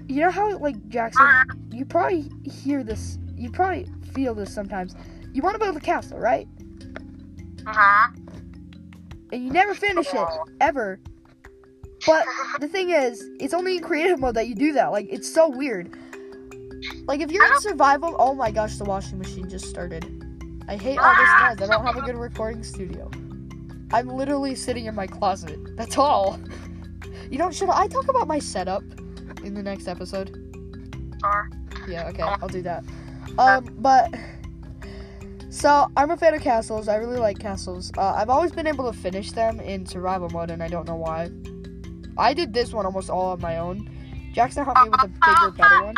you 0.08 0.20
know 0.20 0.30
how 0.30 0.58
like 0.58 0.88
Jackson, 0.88 1.24
you 1.70 1.84
probably 1.84 2.30
hear 2.44 2.82
this. 2.82 3.18
You 3.36 3.50
probably 3.50 3.86
feel 4.12 4.34
this 4.34 4.52
sometimes. 4.52 4.96
You 5.32 5.42
want 5.42 5.54
to 5.54 5.60
build 5.60 5.76
a 5.76 5.80
castle, 5.80 6.18
right? 6.18 6.48
Uh-huh. 7.66 8.12
And 9.32 9.44
you 9.44 9.52
never 9.52 9.74
finish 9.74 10.12
it 10.12 10.28
ever. 10.60 10.98
But 12.06 12.24
the 12.60 12.68
thing 12.68 12.90
is, 12.90 13.28
it's 13.38 13.54
only 13.54 13.76
in 13.76 13.82
creative 13.82 14.18
mode 14.18 14.34
that 14.36 14.48
you 14.48 14.54
do 14.54 14.72
that. 14.72 14.92
Like 14.92 15.06
it's 15.10 15.32
so 15.32 15.48
weird. 15.48 15.94
Like 17.06 17.20
if 17.20 17.30
you're 17.30 17.44
in 17.44 17.60
survival, 17.60 18.16
oh 18.18 18.34
my 18.34 18.50
gosh, 18.50 18.76
the 18.76 18.84
washing 18.84 19.18
machine 19.18 19.48
just 19.48 19.66
started. 19.66 20.04
I 20.68 20.76
hate 20.76 20.98
all 20.98 21.14
this 21.14 21.60
noise. 21.60 21.68
I 21.68 21.72
don't 21.72 21.84
have 21.84 21.96
a 21.96 22.02
good 22.02 22.16
recording 22.16 22.62
studio. 22.62 23.10
I'm 23.92 24.08
literally 24.08 24.54
sitting 24.54 24.86
in 24.86 24.94
my 24.94 25.06
closet. 25.06 25.58
That's 25.76 25.98
all. 25.98 26.38
You 27.30 27.38
know, 27.38 27.50
should 27.50 27.68
I 27.68 27.86
talk 27.88 28.08
about 28.08 28.28
my 28.28 28.38
setup 28.38 28.82
in 29.42 29.54
the 29.54 29.62
next 29.62 29.88
episode? 29.88 30.36
Sure. 31.20 31.50
Yeah, 31.88 32.08
okay, 32.08 32.22
I'll 32.22 32.48
do 32.48 32.62
that. 32.62 32.84
Um, 33.38 33.74
but 33.78 34.14
so 35.50 35.90
I'm 35.96 36.10
a 36.10 36.16
fan 36.16 36.34
of 36.34 36.42
castles. 36.42 36.88
I 36.88 36.96
really 36.96 37.18
like 37.18 37.38
castles. 37.38 37.90
Uh, 37.98 38.14
I've 38.14 38.30
always 38.30 38.52
been 38.52 38.66
able 38.66 38.90
to 38.90 38.96
finish 38.96 39.32
them 39.32 39.60
in 39.60 39.84
survival 39.86 40.30
mode, 40.30 40.50
and 40.50 40.62
I 40.62 40.68
don't 40.68 40.86
know 40.86 40.96
why. 40.96 41.30
I 42.16 42.34
did 42.34 42.52
this 42.52 42.72
one 42.72 42.86
almost 42.86 43.10
all 43.10 43.32
on 43.32 43.40
my 43.40 43.58
own. 43.58 43.88
Jackson 44.32 44.64
helped 44.64 44.82
me 44.82 44.90
with 44.90 45.02
a 45.02 45.08
bigger, 45.08 45.50
better 45.56 45.84
one. 45.84 45.94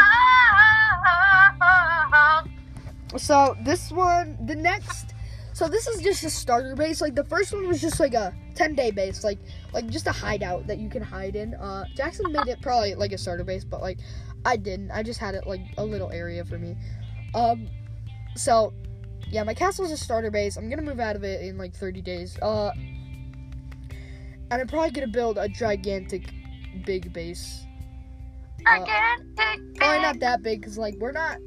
So 3.18 3.56
this 3.62 3.90
one, 3.90 4.38
the 4.46 4.54
next, 4.54 5.14
so 5.52 5.68
this 5.68 5.86
is 5.86 6.00
just 6.00 6.24
a 6.24 6.30
starter 6.30 6.74
base. 6.74 7.00
Like 7.00 7.14
the 7.14 7.24
first 7.24 7.52
one 7.52 7.68
was 7.68 7.80
just 7.80 8.00
like 8.00 8.14
a 8.14 8.34
10 8.54 8.74
day 8.74 8.90
base, 8.90 9.22
like 9.22 9.38
like 9.74 9.86
just 9.88 10.06
a 10.06 10.12
hideout 10.12 10.66
that 10.66 10.78
you 10.78 10.88
can 10.88 11.02
hide 11.02 11.36
in. 11.36 11.54
Uh, 11.54 11.84
Jackson 11.94 12.32
made 12.32 12.48
it 12.48 12.60
probably 12.62 12.94
like 12.94 13.12
a 13.12 13.18
starter 13.18 13.44
base, 13.44 13.64
but 13.64 13.82
like 13.82 13.98
I 14.44 14.56
didn't. 14.56 14.90
I 14.90 15.02
just 15.02 15.20
had 15.20 15.34
it 15.34 15.46
like 15.46 15.60
a 15.76 15.84
little 15.84 16.10
area 16.10 16.44
for 16.44 16.58
me. 16.58 16.76
Um, 17.34 17.68
so 18.34 18.72
yeah, 19.30 19.42
my 19.44 19.54
castle's 19.54 19.90
a 19.90 19.96
starter 19.96 20.30
base. 20.30 20.56
I'm 20.56 20.70
gonna 20.70 20.82
move 20.82 21.00
out 21.00 21.16
of 21.16 21.24
it 21.24 21.42
in 21.42 21.58
like 21.58 21.74
30 21.74 22.00
days. 22.00 22.38
Uh, 22.40 22.72
and 24.52 24.60
I'm 24.60 24.68
probably 24.68 24.90
gonna 24.90 25.06
build 25.06 25.38
a 25.38 25.48
gigantic, 25.48 26.30
big 26.84 27.10
base. 27.10 27.64
Probably 29.76 30.02
not 30.02 30.20
that 30.20 30.42
big, 30.42 30.62
cause 30.62 30.76
like 30.76 30.94
we're 30.98 31.12
not. 31.12 31.38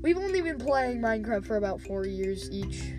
We've 0.00 0.16
only 0.16 0.40
been 0.40 0.58
playing 0.58 1.00
Minecraft 1.00 1.46
for 1.46 1.58
about 1.58 1.82
four 1.82 2.06
years 2.06 2.50
each. 2.50 2.94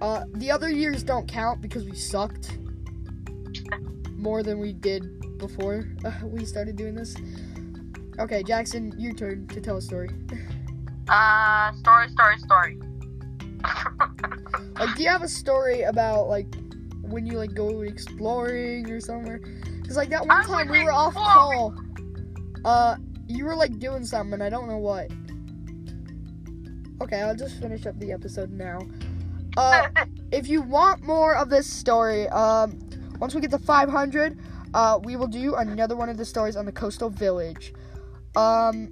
Uh, 0.00 0.24
the 0.34 0.50
other 0.50 0.70
years 0.70 1.02
don't 1.02 1.28
count 1.28 1.60
because 1.60 1.84
we 1.84 1.94
sucked 1.94 2.56
more 4.16 4.42
than 4.42 4.58
we 4.58 4.72
did 4.72 5.38
before 5.38 5.84
uh, 6.06 6.10
we 6.24 6.46
started 6.46 6.74
doing 6.76 6.94
this. 6.94 7.14
Okay, 8.18 8.42
Jackson, 8.42 8.94
your 8.98 9.12
turn 9.12 9.46
to 9.48 9.60
tell 9.60 9.76
a 9.76 9.82
story. 9.82 10.08
Uh, 11.06 11.72
story, 11.74 12.08
story, 12.08 12.38
story. 12.38 12.78
Like, 14.78 14.96
do 14.96 15.02
you 15.02 15.10
have 15.10 15.22
a 15.22 15.28
story 15.28 15.82
about 15.82 16.28
like 16.28 16.56
when 17.12 17.26
you 17.26 17.38
like 17.38 17.54
go 17.54 17.82
exploring 17.82 18.90
or 18.90 19.00
somewhere? 19.00 19.40
Cause 19.86 19.96
like 19.96 20.08
that 20.08 20.26
one 20.26 20.44
time 20.44 20.68
we 20.68 20.82
were 20.82 20.92
off 20.92 21.14
call. 21.14 21.74
Uh, 22.64 22.96
you 23.28 23.44
were 23.44 23.54
like 23.54 23.78
doing 23.78 24.04
something, 24.04 24.34
and 24.34 24.42
I 24.42 24.48
don't 24.48 24.68
know 24.68 24.78
what. 24.78 25.10
Okay, 27.02 27.20
I'll 27.20 27.36
just 27.36 27.60
finish 27.60 27.86
up 27.86 27.98
the 27.98 28.12
episode 28.12 28.50
now. 28.50 28.80
Uh, 29.56 29.88
if 30.32 30.48
you 30.48 30.62
want 30.62 31.02
more 31.02 31.34
of 31.34 31.50
this 31.50 31.66
story, 31.66 32.28
um, 32.28 32.78
once 33.18 33.34
we 33.34 33.40
get 33.40 33.50
to 33.50 33.58
500, 33.58 34.38
uh, 34.74 34.98
we 35.02 35.16
will 35.16 35.26
do 35.26 35.56
another 35.56 35.96
one 35.96 36.08
of 36.08 36.16
the 36.16 36.24
stories 36.24 36.56
on 36.56 36.64
the 36.64 36.72
coastal 36.72 37.10
village. 37.10 37.74
Um, 38.36 38.90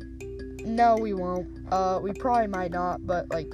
no, 0.65 0.97
we 0.97 1.15
won't. 1.15 1.49
Uh, 1.73 2.01
we 2.03 2.13
probably 2.13 2.49
might 2.49 2.73
not, 2.73 3.07
but 3.07 3.31
like, 3.31 3.51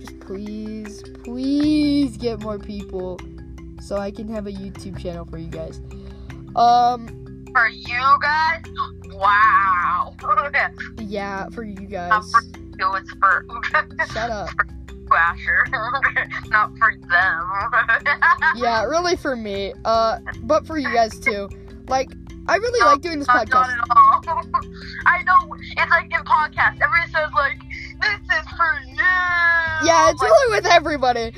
just 0.00 0.18
please, 0.20 1.02
please 1.24 2.16
get 2.16 2.40
more 2.40 2.58
people 2.58 3.18
so 3.80 3.96
I 3.96 4.10
can 4.10 4.28
have 4.28 4.46
a 4.46 4.52
YouTube 4.52 4.98
channel 5.00 5.24
for 5.24 5.38
you 5.38 5.48
guys. 5.48 5.80
Um, 6.56 7.44
For 7.52 7.68
you 7.68 8.18
guys? 8.20 8.62
Wow. 9.12 10.14
yeah, 10.98 11.48
for 11.50 11.64
you 11.64 11.86
guys. 11.86 12.10
Not 12.10 12.24
for 12.24 12.42
you, 12.78 12.94
it's 12.94 13.10
for 13.12 13.44
Shut 14.12 14.30
up. 14.30 14.48
Asher. 15.10 15.64
Not 16.48 16.76
for 16.78 16.92
them. 17.08 18.10
Yeah, 18.56 18.84
really 18.84 19.16
for 19.16 19.34
me. 19.36 19.72
Uh, 19.84 20.18
but 20.42 20.66
for 20.66 20.76
you 20.76 20.92
guys 20.92 21.18
too. 21.18 21.48
Like, 21.88 22.10
I 22.46 22.56
really 22.56 22.80
No, 22.80 22.86
like 22.86 23.00
doing 23.00 23.18
this 23.18 23.28
Not, 23.28 23.48
not 23.48 23.66
podcast. 23.66 23.72
at 23.72 23.96
all. 23.96 24.42
I 25.06 25.22
know. 25.22 25.54
It's 25.78 25.90
like 25.90 26.04
in 26.12 26.20
podcasts. 26.24 26.80
Everyone 26.82 27.08
says 27.10 27.30
like, 27.34 27.58
"This 28.00 28.20
is 28.38 28.48
for 28.56 28.80
you." 28.86 28.96
Yeah, 29.84 30.10
it's 30.10 30.22
really 30.22 30.56
with 30.56 30.66
everybody. 30.66 31.32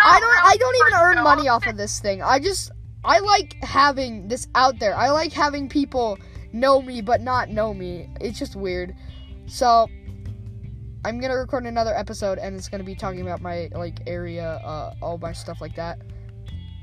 I 0.00 0.20
don't. 0.20 0.44
I 0.44 0.56
don't 0.58 0.76
even 0.76 1.00
earn 1.00 1.24
money 1.24 1.48
off 1.48 1.66
of 1.66 1.76
this 1.76 2.00
thing. 2.00 2.22
I 2.22 2.38
just. 2.38 2.70
I 3.04 3.20
like 3.20 3.56
having 3.62 4.28
this 4.28 4.48
out 4.54 4.78
there. 4.80 4.94
I 4.94 5.10
like 5.10 5.32
having 5.32 5.68
people 5.68 6.18
know 6.52 6.82
me 6.82 7.00
but 7.00 7.20
not 7.20 7.48
know 7.48 7.72
me. 7.72 8.08
It's 8.20 8.38
just 8.38 8.56
weird. 8.56 8.94
So. 9.46 9.88
I'm 11.04 11.20
gonna 11.20 11.36
record 11.36 11.64
another 11.64 11.94
episode, 11.94 12.38
and 12.38 12.56
it's 12.56 12.68
gonna 12.68 12.82
be 12.82 12.96
talking 12.96 13.20
about 13.20 13.40
my 13.40 13.70
like 13.72 14.00
area, 14.06 14.60
uh, 14.64 14.94
all 15.00 15.16
my 15.16 15.32
stuff 15.32 15.60
like 15.60 15.76
that. 15.76 16.00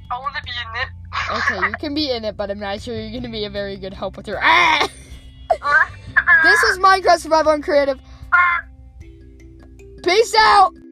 I 0.10 0.20
want 0.20 0.36
to 0.36 0.42
be 0.44 0.52
in 0.52 0.82
it. 0.82 0.88
Okay, 1.32 1.68
you 1.68 1.74
can 1.80 1.94
be 1.94 2.12
in 2.12 2.24
it, 2.24 2.38
but 2.38 2.50
I'm 2.50 2.60
not 2.60 2.82
sure 2.82 2.96
you're 2.96 3.12
gonna 3.12 3.32
be 3.32 3.46
a 3.46 3.50
very 3.50 3.76
good 3.76 3.94
help 3.94 4.16
with 4.18 4.28
your. 4.28 4.40
Ah! 4.42 4.88
This 6.44 6.64
is 6.64 6.80
Minecraft 6.80 7.20
Survival 7.20 7.52
and 7.54 7.64
Creative. 7.64 8.00
Peace 10.06 10.36
out. 10.38 10.85